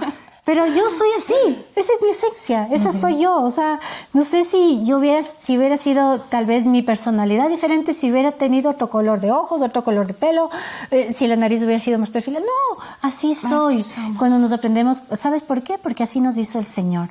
pero 0.46 0.68
yo 0.68 0.90
soy 0.90 1.08
así, 1.18 1.66
esa 1.74 1.94
es 1.94 2.02
mi 2.02 2.10
esencia, 2.10 2.68
esa 2.70 2.92
soy 2.92 3.20
yo. 3.20 3.42
O 3.42 3.50
sea, 3.50 3.80
no 4.12 4.24
sé 4.24 4.44
si 4.44 4.86
yo 4.86 4.98
hubiera, 4.98 5.24
si 5.24 5.58
hubiera 5.58 5.78
sido 5.78 6.20
tal 6.20 6.46
vez 6.46 6.66
mi 6.66 6.82
personalidad 6.82 7.48
diferente, 7.48 7.94
si 7.94 8.12
hubiera 8.12 8.34
tenido 8.34 8.72
otro 8.72 8.90
color 8.90 9.22
de 9.22 9.32
ojos, 9.32 9.62
otro 9.62 9.86
color 9.86 10.06
de 10.06 10.14
pelo, 10.14 10.50
eh, 10.92 11.14
si 11.14 11.28
la 11.28 11.38
nariz 11.38 11.64
hubiera 11.64 11.80
sido 11.80 11.98
más 11.98 12.10
perfilada. 12.10 12.46
No, 12.46 12.84
así 13.02 13.36
soy. 13.36 13.86
Cuando 14.18 14.38
nos 14.40 14.52
aprendemos, 14.52 15.02
¿sabes 15.14 15.44
por 15.44 15.62
qué? 15.62 15.78
Porque 15.78 16.04
así 16.04 16.20
nos 16.20 16.36
hizo 16.36 16.60
el 16.60 16.66
Señor. 16.66 17.08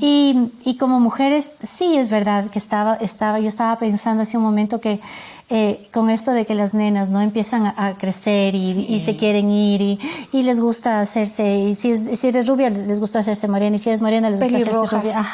y, 0.00 0.50
y 0.64 0.76
como 0.76 0.98
mujeres, 0.98 1.52
sí 1.76 1.96
es 1.96 2.10
verdad 2.10 2.50
que 2.50 2.58
estaba, 2.58 2.96
estaba, 2.96 3.38
yo 3.38 3.48
estaba 3.48 3.78
pensando 3.78 4.24
hace 4.24 4.38
un 4.38 4.42
momento 4.42 4.80
que 4.80 5.00
eh, 5.48 5.88
con 5.92 6.10
esto 6.10 6.32
de 6.32 6.44
que 6.44 6.56
las 6.56 6.74
nenas 6.74 7.08
no 7.08 7.20
empiezan 7.20 7.66
a, 7.66 7.96
crecer 7.98 8.56
y, 8.56 9.00
se 9.04 9.16
quieren 9.16 9.48
ir 9.48 10.00
y, 10.32 10.42
les 10.42 10.60
gusta 10.60 11.00
hacerse, 11.00 11.58
y 11.58 11.76
si, 11.76 12.16
si 12.16 12.26
eres 12.26 12.48
rubia 12.48 12.68
les 12.68 12.98
gusta 12.98 13.20
hacerse 13.20 13.46
morena 13.46 13.76
y 13.76 13.78
si 13.78 13.88
eres 13.88 14.00
morena 14.00 14.28
les 14.28 14.40
gusta 14.40 14.56
hacerse 14.56 14.96
rubia. 14.96 15.26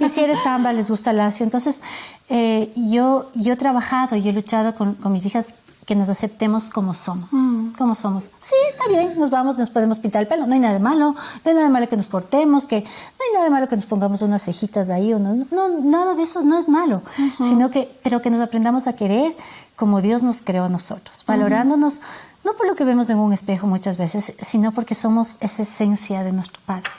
y 0.00 0.08
si 0.08 0.20
eres 0.20 0.38
samba 0.42 0.72
les 0.72 0.90
gusta 0.90 1.12
lacio. 1.12 1.44
Entonces, 1.44 1.80
eh, 2.28 2.72
yo, 2.74 3.30
yo 3.34 3.52
he 3.52 3.56
trabajado 3.56 4.16
y 4.16 4.28
he 4.28 4.32
luchado 4.32 4.74
con, 4.74 4.94
con 4.94 5.12
mis 5.12 5.24
hijas 5.24 5.54
que 5.86 5.94
nos 5.94 6.08
aceptemos 6.08 6.68
como 6.68 6.94
somos, 6.94 7.32
mm. 7.32 7.72
como 7.76 7.94
somos. 7.94 8.30
Sí, 8.40 8.54
está 8.70 8.88
bien, 8.88 9.18
nos 9.18 9.30
vamos, 9.30 9.58
nos 9.58 9.70
podemos 9.70 9.98
pintar 9.98 10.22
el 10.22 10.28
pelo, 10.28 10.46
no 10.46 10.54
hay 10.54 10.60
nada 10.60 10.74
de 10.74 10.80
malo, 10.80 11.12
no 11.12 11.16
hay 11.44 11.54
nada 11.54 11.66
de 11.66 11.72
malo 11.72 11.88
que 11.88 11.96
nos 11.96 12.08
cortemos, 12.08 12.66
que 12.66 12.80
no 12.80 12.86
hay 12.86 13.32
nada 13.32 13.44
de 13.44 13.50
malo 13.50 13.68
que 13.68 13.76
nos 13.76 13.86
pongamos 13.86 14.22
unas 14.22 14.42
cejitas 14.42 14.88
ahí, 14.88 15.12
o 15.12 15.18
no, 15.18 15.46
no, 15.50 15.80
nada 15.80 16.14
de 16.14 16.22
eso 16.22 16.42
no 16.42 16.58
es 16.58 16.68
malo, 16.68 17.02
sino 17.42 17.70
que, 17.70 17.98
pero 18.02 18.22
que 18.22 18.30
nos 18.30 18.40
aprendamos 18.40 18.86
a 18.86 18.94
querer 18.94 19.36
como 19.76 20.00
Dios 20.00 20.22
nos 20.22 20.42
creó 20.42 20.64
a 20.64 20.68
nosotros, 20.68 21.24
valorándonos 21.26 22.00
no 22.44 22.52
por 22.52 22.66
lo 22.66 22.74
que 22.74 22.84
vemos 22.84 23.08
en 23.08 23.18
un 23.18 23.32
espejo 23.32 23.66
muchas 23.66 23.96
veces, 23.96 24.34
sino 24.40 24.72
porque 24.72 24.94
somos 24.94 25.38
esa 25.40 25.62
esencia 25.62 26.22
de 26.22 26.32
nuestro 26.32 26.60
Padre. 26.66 26.90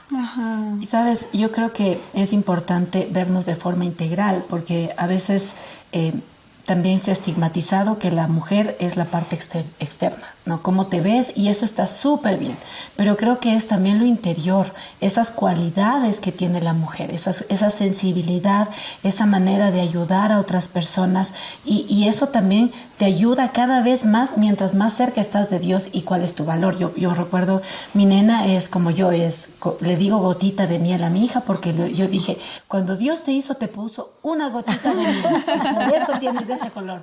Y 0.82 0.88
sabes, 0.88 1.28
yo 1.34 1.52
creo 1.52 1.72
que 1.72 2.02
es 2.16 2.34
importante 2.34 3.08
vernos 3.12 3.46
de 3.46 3.56
forma 3.56 3.86
integral, 3.86 4.46
porque 4.50 4.94
a 4.98 5.08
veces... 5.08 5.52
Eh, 5.92 6.20
también 6.66 7.00
se 7.00 7.12
ha 7.12 7.14
estigmatizado 7.14 8.00
que 8.00 8.12
la 8.12 8.28
mujer 8.28 8.76
es 8.80 8.98
la 8.98 9.06
parte 9.06 9.40
externa, 9.80 10.35
¿no? 10.46 10.62
Cómo 10.62 10.88
te 10.88 11.02
ves 11.02 11.34
y 11.36 11.50
eso 11.50 11.66
está 11.66 11.88
súper 11.88 12.38
bien. 12.38 12.58
Pero 12.96 13.18
creo 13.18 13.40
que 13.40 13.56
es 13.56 13.68
también 13.68 14.00
lo 14.00 14.06
interior, 14.06 14.74
esas 15.02 15.32
cualidades 15.32 16.20
que 16.20 16.32
tiene 16.32 16.62
la 16.62 16.74
mujer, 16.74 17.12
esa 17.12 17.70
sensibilidad, 17.72 18.70
esa 19.04 19.26
manera 19.26 19.72
de 19.72 19.82
ayudar 19.82 20.32
a 20.32 20.40
otras 20.40 20.68
personas 20.68 21.34
y, 21.66 21.86
y, 21.90 22.08
eso 22.08 22.28
también 22.28 22.72
te 22.98 23.06
ayuda 23.06 23.52
cada 23.52 23.82
vez 23.82 24.06
más 24.06 24.38
mientras 24.38 24.74
más 24.76 24.94
cerca 24.94 25.20
estás 25.20 25.50
de 25.50 25.60
Dios 25.60 25.90
y 25.92 26.04
cuál 26.04 26.24
es 26.24 26.36
tu 26.36 26.46
valor. 26.46 26.78
Yo, 26.78 26.96
yo 26.96 27.14
recuerdo, 27.14 27.62
mi 27.94 28.06
nena 28.06 28.46
es 28.46 28.70
como 28.70 28.92
yo, 28.92 29.12
es, 29.12 29.50
le 29.82 29.98
digo 29.98 30.20
gotita 30.20 30.68
de 30.68 30.80
miel 30.80 31.04
a 31.04 31.10
mi 31.10 31.26
hija 31.26 31.42
porque 31.42 31.74
yo 31.94 32.08
dije, 32.08 32.38
cuando 32.68 32.96
Dios 32.96 33.24
te 33.24 33.32
hizo 33.32 33.56
te 33.56 33.68
puso 33.68 34.14
una 34.22 34.50
gotita 34.50 34.94
de 34.94 35.02
miel, 35.02 35.24
por 35.74 35.96
eso 35.96 36.14
tienes 36.20 36.48
ese 36.48 36.70
color. 36.70 37.02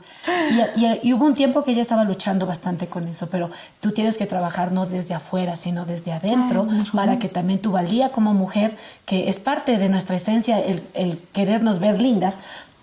Y, 0.76 1.08
y 1.08 1.12
hubo 1.12 1.26
un 1.26 1.34
tiempo 1.34 1.64
que 1.64 1.72
ella 1.72 1.82
estaba 1.82 2.04
luchando 2.04 2.46
bastante 2.46 2.86
con 2.86 3.08
eso 3.08 3.28
pero 3.32 3.50
tú 3.80 3.90
tienes 3.90 4.16
que 4.16 4.26
trabajar 4.26 4.70
no 4.70 4.86
desde 4.86 5.14
afuera, 5.14 5.56
sino 5.56 5.86
desde 5.86 6.12
adentro, 6.12 6.68
para 6.94 7.18
que 7.18 7.28
también 7.28 7.60
tu 7.60 7.72
valía 7.72 8.10
como 8.10 8.34
mujer, 8.34 8.76
que 9.06 9.28
es 9.28 9.40
parte 9.40 9.78
de 9.78 9.88
nuestra 9.88 10.14
esencia, 10.14 10.60
el, 10.60 10.86
el 10.94 11.18
querernos 11.32 11.80
ver 11.80 12.00
lindas, 12.00 12.36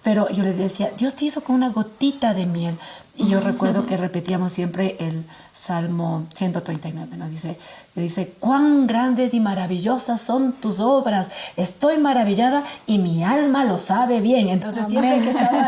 pero 0.04 0.30
yo 0.30 0.44
le 0.44 0.54
decía, 0.54 0.92
Dios 0.98 1.16
te 1.16 1.26
hizo 1.26 1.44
con 1.44 1.56
una 1.56 1.70
gotita 1.70 2.34
de 2.34 2.46
miel. 2.46 2.78
Y 3.18 3.28
yo 3.28 3.42
recuerdo 3.42 3.86
que 3.86 3.98
repetíamos 3.98 4.54
siempre 4.54 4.96
el 5.00 5.26
Salmo 5.54 6.26
139, 6.34 7.18
¿no? 7.18 7.28
Dice, 7.28 7.60
dice, 7.94 8.34
cuán 8.40 8.88
grandes 8.88 9.34
y 9.34 9.42
maravillosas 9.42 10.22
son 10.22 10.54
tus 10.54 10.80
obras. 10.80 11.30
Estoy 11.58 11.98
maravillada 11.98 12.64
y 12.88 12.98
mi 12.98 13.26
alma 13.26 13.66
lo 13.66 13.78
sabe 13.78 14.22
bien. 14.22 14.48
Entonces 14.48 14.88
siempre 14.88 15.20
que 15.20 15.32
estaba 15.32 15.68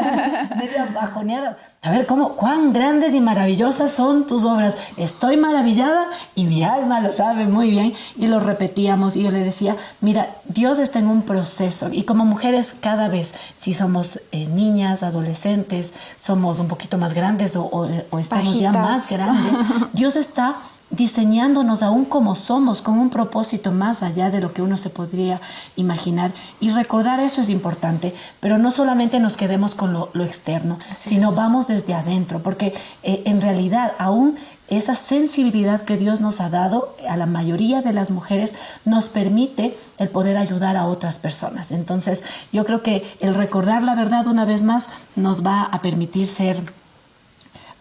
medio 0.55 0.93
bajoneada, 0.93 1.57
a 1.83 1.89
ver, 1.89 2.05
¿cómo? 2.05 2.35
¿Cuán 2.35 2.73
grandes 2.73 3.11
y 3.15 3.19
maravillosas 3.19 3.91
son 3.91 4.27
tus 4.27 4.43
obras? 4.43 4.75
Estoy 4.97 5.35
maravillada 5.35 6.05
y 6.35 6.45
mi 6.45 6.63
alma 6.63 6.99
lo 6.99 7.11
sabe 7.11 7.45
muy 7.45 7.71
bien. 7.71 7.95
Y 8.15 8.27
lo 8.27 8.39
repetíamos 8.39 9.15
y 9.15 9.23
yo 9.23 9.31
le 9.31 9.39
decía, 9.39 9.77
mira, 9.99 10.35
Dios 10.45 10.77
está 10.77 10.99
en 10.99 11.07
un 11.07 11.23
proceso 11.23 11.89
y 11.91 12.03
como 12.03 12.23
mujeres 12.23 12.75
cada 12.79 13.07
vez, 13.07 13.33
si 13.57 13.73
somos 13.73 14.21
eh, 14.31 14.45
niñas, 14.45 15.01
adolescentes, 15.01 15.91
somos 16.17 16.59
un 16.59 16.67
poquito 16.67 16.99
más 16.99 17.15
grandes 17.15 17.55
o, 17.55 17.87
estamos 18.19 18.59
ya 18.59 18.71
más 18.71 19.09
grandes, 19.09 19.53
Dios 19.93 20.15
está 20.15 20.57
diseñándonos 20.91 21.81
aún 21.83 22.05
como 22.05 22.35
somos, 22.35 22.81
con 22.81 22.99
un 22.99 23.09
propósito 23.09 23.71
más 23.71 24.03
allá 24.03 24.29
de 24.29 24.41
lo 24.41 24.53
que 24.53 24.61
uno 24.61 24.77
se 24.77 24.89
podría 24.89 25.41
imaginar. 25.75 26.33
Y 26.59 26.69
recordar 26.69 27.19
eso 27.19 27.41
es 27.41 27.49
importante, 27.49 28.13
pero 28.39 28.57
no 28.57 28.71
solamente 28.71 29.19
nos 29.19 29.37
quedemos 29.37 29.73
con 29.73 29.93
lo, 29.93 30.09
externo, 30.21 30.77
sino 30.95 31.31
vamos 31.31 31.67
desde 31.67 31.93
adentro, 31.93 32.43
porque 32.43 32.73
eh, 33.03 33.23
en 33.25 33.41
realidad 33.41 33.93
aún 33.97 34.37
esa 34.67 34.95
sensibilidad 34.95 35.81
que 35.81 35.97
Dios 35.97 36.21
nos 36.21 36.39
ha 36.39 36.49
dado 36.49 36.95
a 37.09 37.17
la 37.17 37.25
mayoría 37.25 37.81
de 37.81 37.91
las 37.91 38.11
mujeres 38.11 38.53
nos 38.85 39.09
permite 39.09 39.77
el 39.97 40.09
poder 40.09 40.37
ayudar 40.37 40.77
a 40.77 40.85
otras 40.85 41.19
personas. 41.19 41.71
Entonces 41.71 42.23
yo 42.53 42.63
creo 42.63 42.81
que 42.81 43.03
el 43.19 43.35
recordar 43.35 43.83
la 43.83 43.95
verdad 43.95 44.27
una 44.27 44.45
vez 44.45 44.63
más 44.63 44.87
nos 45.15 45.45
va 45.45 45.63
a 45.63 45.79
permitir 45.81 46.27
ser 46.27 46.71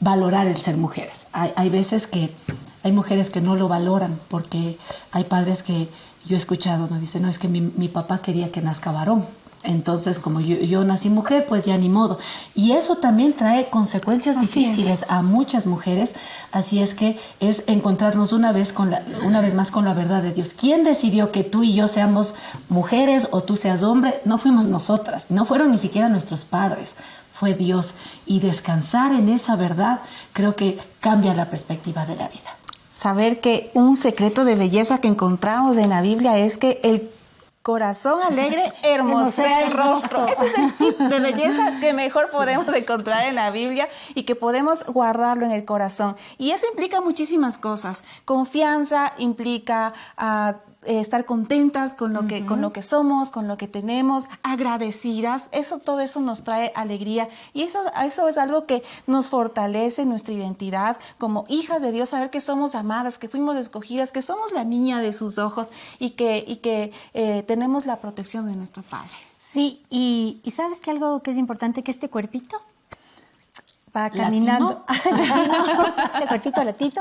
valorar 0.00 0.48
el 0.48 0.56
ser 0.56 0.76
mujeres. 0.76 1.28
Hay, 1.32 1.52
hay 1.54 1.68
veces 1.68 2.08
que 2.08 2.34
hay 2.82 2.92
mujeres 2.92 3.30
que 3.30 3.40
no 3.40 3.56
lo 3.56 3.68
valoran 3.68 4.20
porque 4.28 4.78
hay 5.12 5.24
padres 5.24 5.62
que 5.62 5.88
yo 6.24 6.36
he 6.36 6.38
escuchado, 6.38 6.88
me 6.90 7.00
dicen, 7.00 7.22
no, 7.22 7.28
es 7.28 7.38
que 7.38 7.48
mi, 7.48 7.60
mi 7.60 7.88
papá 7.88 8.20
quería 8.20 8.52
que 8.52 8.60
nazca 8.60 8.92
varón. 8.92 9.26
Entonces, 9.62 10.18
como 10.18 10.40
yo, 10.40 10.56
yo, 10.56 10.84
nací 10.84 11.10
mujer, 11.10 11.44
pues 11.46 11.66
ya 11.66 11.76
ni 11.76 11.90
modo. 11.90 12.18
Y 12.54 12.72
eso 12.72 12.96
también 12.96 13.34
trae 13.34 13.68
consecuencias 13.68 14.40
difíciles 14.40 15.04
a 15.08 15.20
muchas 15.20 15.66
mujeres. 15.66 16.12
Así 16.50 16.80
es 16.80 16.94
que 16.94 17.18
es 17.40 17.64
encontrarnos 17.66 18.32
una 18.32 18.52
vez, 18.52 18.72
con 18.72 18.90
la, 18.90 19.04
una 19.22 19.42
vez 19.42 19.54
más 19.54 19.70
con 19.70 19.84
la 19.84 19.92
verdad 19.92 20.22
de 20.22 20.32
Dios. 20.32 20.54
¿Quién 20.58 20.82
decidió 20.82 21.30
que 21.30 21.44
tú 21.44 21.62
y 21.62 21.74
yo 21.74 21.88
seamos 21.88 22.32
mujeres 22.70 23.28
o 23.32 23.42
tú 23.42 23.56
seas 23.56 23.82
hombre? 23.82 24.22
No 24.24 24.38
fuimos 24.38 24.66
nosotras, 24.66 25.26
no 25.28 25.44
fueron 25.44 25.72
ni 25.72 25.78
siquiera 25.78 26.08
nuestros 26.08 26.44
padres 26.44 26.94
fue 27.32 27.54
Dios. 27.54 27.94
Y 28.26 28.40
descansar 28.40 29.12
en 29.12 29.28
esa 29.28 29.56
verdad 29.56 30.00
creo 30.32 30.56
que 30.56 30.78
cambia 31.00 31.34
la 31.34 31.48
perspectiva 31.48 32.04
de 32.04 32.16
la 32.16 32.28
vida 32.28 32.59
saber 33.00 33.40
que 33.40 33.70
un 33.72 33.96
secreto 33.96 34.44
de 34.44 34.56
belleza 34.56 35.00
que 35.00 35.08
encontramos 35.08 35.78
en 35.78 35.88
la 35.88 36.02
Biblia 36.02 36.36
es 36.36 36.58
que 36.58 36.80
el 36.82 37.10
corazón 37.62 38.20
alegre 38.22 38.74
hermosea 38.82 39.62
el 39.62 39.72
rostro. 39.72 40.26
Ese 40.26 40.46
es 40.46 40.58
el 40.58 40.72
tipo 40.78 41.04
de 41.04 41.20
belleza 41.20 41.80
que 41.80 41.94
mejor 41.94 42.30
podemos 42.30 42.68
encontrar 42.74 43.24
en 43.24 43.36
la 43.36 43.50
Biblia 43.50 43.88
y 44.14 44.24
que 44.24 44.34
podemos 44.34 44.84
guardarlo 44.84 45.46
en 45.46 45.52
el 45.52 45.64
corazón. 45.64 46.14
Y 46.36 46.50
eso 46.50 46.66
implica 46.70 47.00
muchísimas 47.00 47.56
cosas. 47.56 48.04
Confianza 48.26 49.14
implica 49.16 49.94
uh, 50.18 50.69
eh, 50.82 50.98
estar 51.00 51.26
contentas 51.26 51.94
con 51.94 52.12
lo, 52.12 52.26
que, 52.26 52.46
con 52.46 52.62
lo 52.62 52.72
que 52.72 52.82
somos, 52.82 53.30
con 53.30 53.48
lo 53.48 53.58
que 53.58 53.68
tenemos, 53.68 54.28
agradecidas. 54.42 55.48
Eso, 55.52 55.78
todo 55.78 56.00
eso 56.00 56.20
nos 56.20 56.42
trae 56.42 56.72
alegría 56.74 57.28
y 57.52 57.62
eso, 57.62 57.78
eso 58.02 58.28
es 58.28 58.38
algo 58.38 58.64
que 58.64 58.82
nos 59.06 59.26
fortalece 59.26 60.06
nuestra 60.06 60.32
identidad 60.32 60.96
como 61.18 61.44
hijas 61.48 61.82
de 61.82 61.92
Dios, 61.92 62.08
saber 62.08 62.30
que 62.30 62.40
somos 62.40 62.74
amadas, 62.74 63.18
que 63.18 63.28
fuimos 63.28 63.56
escogidas, 63.56 64.10
que 64.10 64.22
somos 64.22 64.52
la 64.52 64.64
niña 64.64 65.00
de 65.00 65.12
sus 65.12 65.38
ojos 65.38 65.70
y 65.98 66.10
que, 66.10 66.44
y 66.46 66.56
que 66.56 66.92
eh, 67.12 67.42
tenemos 67.42 67.84
la 67.84 68.00
protección 68.00 68.46
de 68.46 68.56
nuestro 68.56 68.82
Padre. 68.82 69.12
Sí, 69.38 69.84
y, 69.90 70.40
y 70.44 70.50
sabes 70.52 70.80
que 70.80 70.90
algo 70.90 71.22
que 71.22 71.32
es 71.32 71.36
importante, 71.36 71.82
que 71.82 71.90
este 71.90 72.08
cuerpito 72.08 72.56
va 73.96 74.10
caminando, 74.10 74.84
este 76.14 76.26
cuerpito 76.28 76.64
latito, 76.64 77.00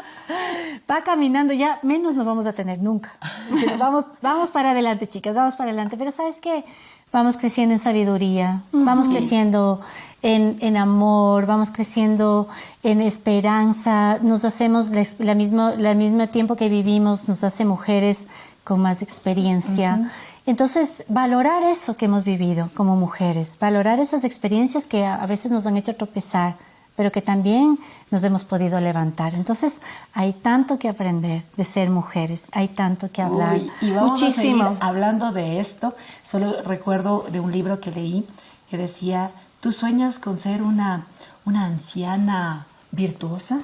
va 0.89 1.03
caminando, 1.03 1.53
ya 1.53 1.79
menos 1.83 2.15
nos 2.15 2.25
vamos 2.25 2.45
a 2.45 2.53
tener 2.53 2.79
nunca. 2.79 3.11
Vamos, 3.79 4.05
vamos 4.21 4.51
para 4.51 4.71
adelante, 4.71 5.07
chicas, 5.07 5.33
vamos 5.35 5.55
para 5.55 5.69
adelante. 5.69 5.97
Pero 5.97 6.11
¿sabes 6.11 6.39
qué? 6.39 6.65
Vamos 7.11 7.37
creciendo 7.37 7.73
en 7.73 7.79
sabiduría, 7.79 8.63
vamos 8.71 9.09
creciendo 9.09 9.81
en, 10.21 10.57
en, 10.61 10.77
amor, 10.77 11.47
vamos 11.47 11.71
creciendo 11.71 12.47
en 12.83 13.01
esperanza, 13.01 14.19
nos 14.21 14.45
hacemos 14.45 14.91
la, 15.19 15.33
mismo, 15.33 15.71
la 15.77 15.95
mismo 15.95 16.27
tiempo 16.27 16.55
que 16.55 16.69
vivimos, 16.69 17.27
nos 17.27 17.43
hace 17.43 17.65
mujeres 17.65 18.27
con 18.63 18.79
más 18.81 19.01
experiencia. 19.01 20.11
Entonces, 20.45 21.03
valorar 21.07 21.63
eso 21.63 21.97
que 21.97 22.05
hemos 22.05 22.23
vivido 22.23 22.69
como 22.75 22.95
mujeres, 22.95 23.57
valorar 23.59 23.99
esas 23.99 24.23
experiencias 24.23 24.85
que 24.85 25.05
a 25.05 25.25
veces 25.25 25.51
nos 25.51 25.65
han 25.65 25.77
hecho 25.77 25.95
tropezar, 25.95 26.57
pero 26.99 27.13
que 27.13 27.21
también 27.21 27.79
nos 28.11 28.25
hemos 28.25 28.43
podido 28.43 28.81
levantar. 28.81 29.33
Entonces, 29.33 29.79
hay 30.13 30.33
tanto 30.33 30.77
que 30.77 30.89
aprender 30.89 31.45
de 31.55 31.63
ser 31.63 31.89
mujeres, 31.89 32.47
hay 32.51 32.67
tanto 32.67 33.09
que 33.09 33.21
hablar. 33.21 33.57
y 33.79 33.91
vamos 33.91 34.19
Muchísimo. 34.19 34.75
hablando 34.81 35.31
de 35.31 35.61
esto, 35.61 35.95
solo 36.25 36.61
recuerdo 36.61 37.25
de 37.31 37.39
un 37.39 37.53
libro 37.53 37.79
que 37.79 37.91
leí 37.91 38.27
que 38.69 38.77
decía, 38.77 39.31
¿tú 39.61 39.71
sueñas 39.71 40.19
con 40.19 40.37
ser 40.37 40.61
una, 40.61 41.07
una 41.45 41.67
anciana 41.67 42.67
virtuosa? 42.91 43.61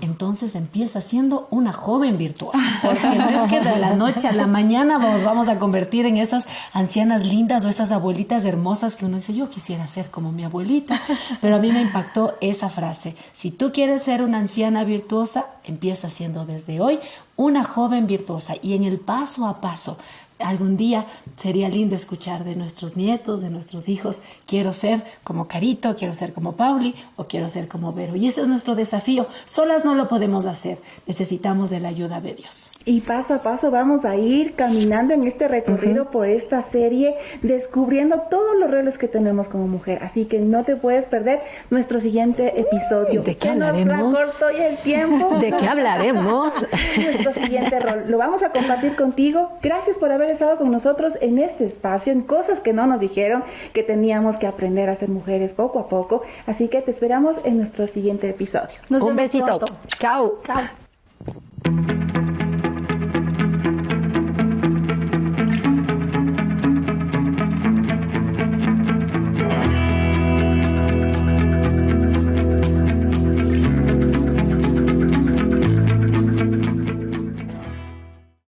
Entonces 0.00 0.54
empieza 0.54 1.00
siendo 1.00 1.48
una 1.50 1.72
joven 1.72 2.18
virtuosa. 2.18 2.58
Porque 2.82 3.08
no 3.16 3.28
es 3.28 3.50
que 3.50 3.60
de 3.60 3.78
la 3.78 3.94
noche 3.94 4.28
a 4.28 4.32
la 4.32 4.46
mañana 4.46 4.98
nos 4.98 5.24
vamos 5.24 5.48
a 5.48 5.58
convertir 5.58 6.06
en 6.06 6.16
esas 6.16 6.46
ancianas 6.72 7.24
lindas 7.24 7.64
o 7.64 7.68
esas 7.68 7.90
abuelitas 7.92 8.44
hermosas 8.44 8.96
que 8.96 9.06
uno 9.06 9.16
dice, 9.16 9.34
yo 9.34 9.48
quisiera 9.48 9.86
ser 9.86 10.10
como 10.10 10.32
mi 10.32 10.44
abuelita. 10.44 11.00
Pero 11.40 11.56
a 11.56 11.58
mí 11.58 11.72
me 11.72 11.80
impactó 11.80 12.34
esa 12.40 12.68
frase. 12.68 13.16
Si 13.32 13.50
tú 13.50 13.72
quieres 13.72 14.02
ser 14.02 14.22
una 14.22 14.38
anciana 14.38 14.84
virtuosa, 14.84 15.46
empieza 15.64 16.10
siendo 16.10 16.44
desde 16.44 16.80
hoy 16.80 17.00
una 17.36 17.64
joven 17.64 18.06
virtuosa 18.06 18.54
y 18.62 18.74
en 18.74 18.84
el 18.84 18.98
paso 18.98 19.46
a 19.46 19.60
paso 19.60 19.98
algún 20.38 20.76
día 20.76 21.06
sería 21.36 21.68
lindo 21.68 21.96
escuchar 21.96 22.44
de 22.44 22.56
nuestros 22.56 22.96
nietos, 22.96 23.40
de 23.40 23.50
nuestros 23.50 23.88
hijos, 23.88 24.20
quiero 24.46 24.72
ser 24.72 25.02
como 25.24 25.48
Carito, 25.48 25.96
quiero 25.96 26.14
ser 26.14 26.32
como 26.32 26.52
Pauli 26.52 26.94
o 27.16 27.24
quiero 27.24 27.48
ser 27.48 27.68
como 27.68 27.92
Vero. 27.92 28.16
Y 28.16 28.26
ese 28.26 28.42
es 28.42 28.48
nuestro 28.48 28.74
desafío. 28.74 29.26
Solas 29.44 29.84
no 29.84 29.94
lo 29.94 30.08
podemos 30.08 30.46
hacer, 30.46 30.78
necesitamos 31.06 31.70
de 31.70 31.80
la 31.80 31.88
ayuda 31.88 32.20
de 32.20 32.34
Dios. 32.34 32.70
Y 32.84 33.00
paso 33.00 33.34
a 33.34 33.42
paso 33.42 33.70
vamos 33.70 34.04
a 34.04 34.16
ir 34.16 34.54
caminando 34.54 35.14
en 35.14 35.26
este 35.26 35.48
recorrido 35.48 36.10
por 36.10 36.26
esta 36.26 36.62
serie, 36.62 37.14
descubriendo 37.42 38.22
todos 38.30 38.56
los 38.58 38.70
roles 38.70 38.98
que 38.98 39.08
tenemos 39.08 39.48
como 39.48 39.66
mujer. 39.66 39.98
Así 40.02 40.26
que 40.26 40.38
no 40.38 40.64
te 40.64 40.76
puedes 40.76 41.06
perder 41.06 41.40
nuestro 41.70 42.00
siguiente 42.00 42.60
episodio. 42.60 43.22
¿De 43.22 43.36
qué 43.36 43.50
hablaremos? 43.50 44.12
Nos 44.12 44.42
el 44.54 44.78
tiempo. 44.78 45.38
¿De 45.40 45.52
qué 45.52 45.66
hablaremos? 45.66 46.52
nuestro 46.96 47.32
siguiente 47.34 47.78
rol. 47.80 48.04
Lo 48.08 48.18
vamos 48.18 48.42
a 48.42 48.50
compartir 48.50 48.96
contigo. 48.96 49.52
Gracias 49.62 49.98
por 49.98 50.12
haber 50.12 50.25
haber 50.26 50.34
estado 50.34 50.58
con 50.58 50.70
nosotros 50.70 51.14
en 51.20 51.38
este 51.38 51.64
espacio, 51.64 52.12
en 52.12 52.22
cosas 52.22 52.60
que 52.60 52.72
no 52.72 52.86
nos 52.86 53.00
dijeron 53.00 53.44
que 53.72 53.82
teníamos 53.82 54.36
que 54.36 54.46
aprender 54.46 54.88
a 54.90 54.96
ser 54.96 55.08
mujeres 55.08 55.54
poco 55.54 55.78
a 55.78 55.88
poco. 55.88 56.22
Así 56.46 56.68
que 56.68 56.82
te 56.82 56.90
esperamos 56.90 57.36
en 57.44 57.58
nuestro 57.58 57.86
siguiente 57.86 58.28
episodio. 58.28 58.76
Nos 58.88 59.02
Un 59.02 59.16
besito. 59.16 59.58
Pronto. 59.58 59.66
Chao. 59.98 60.40
Chao. 60.44 62.25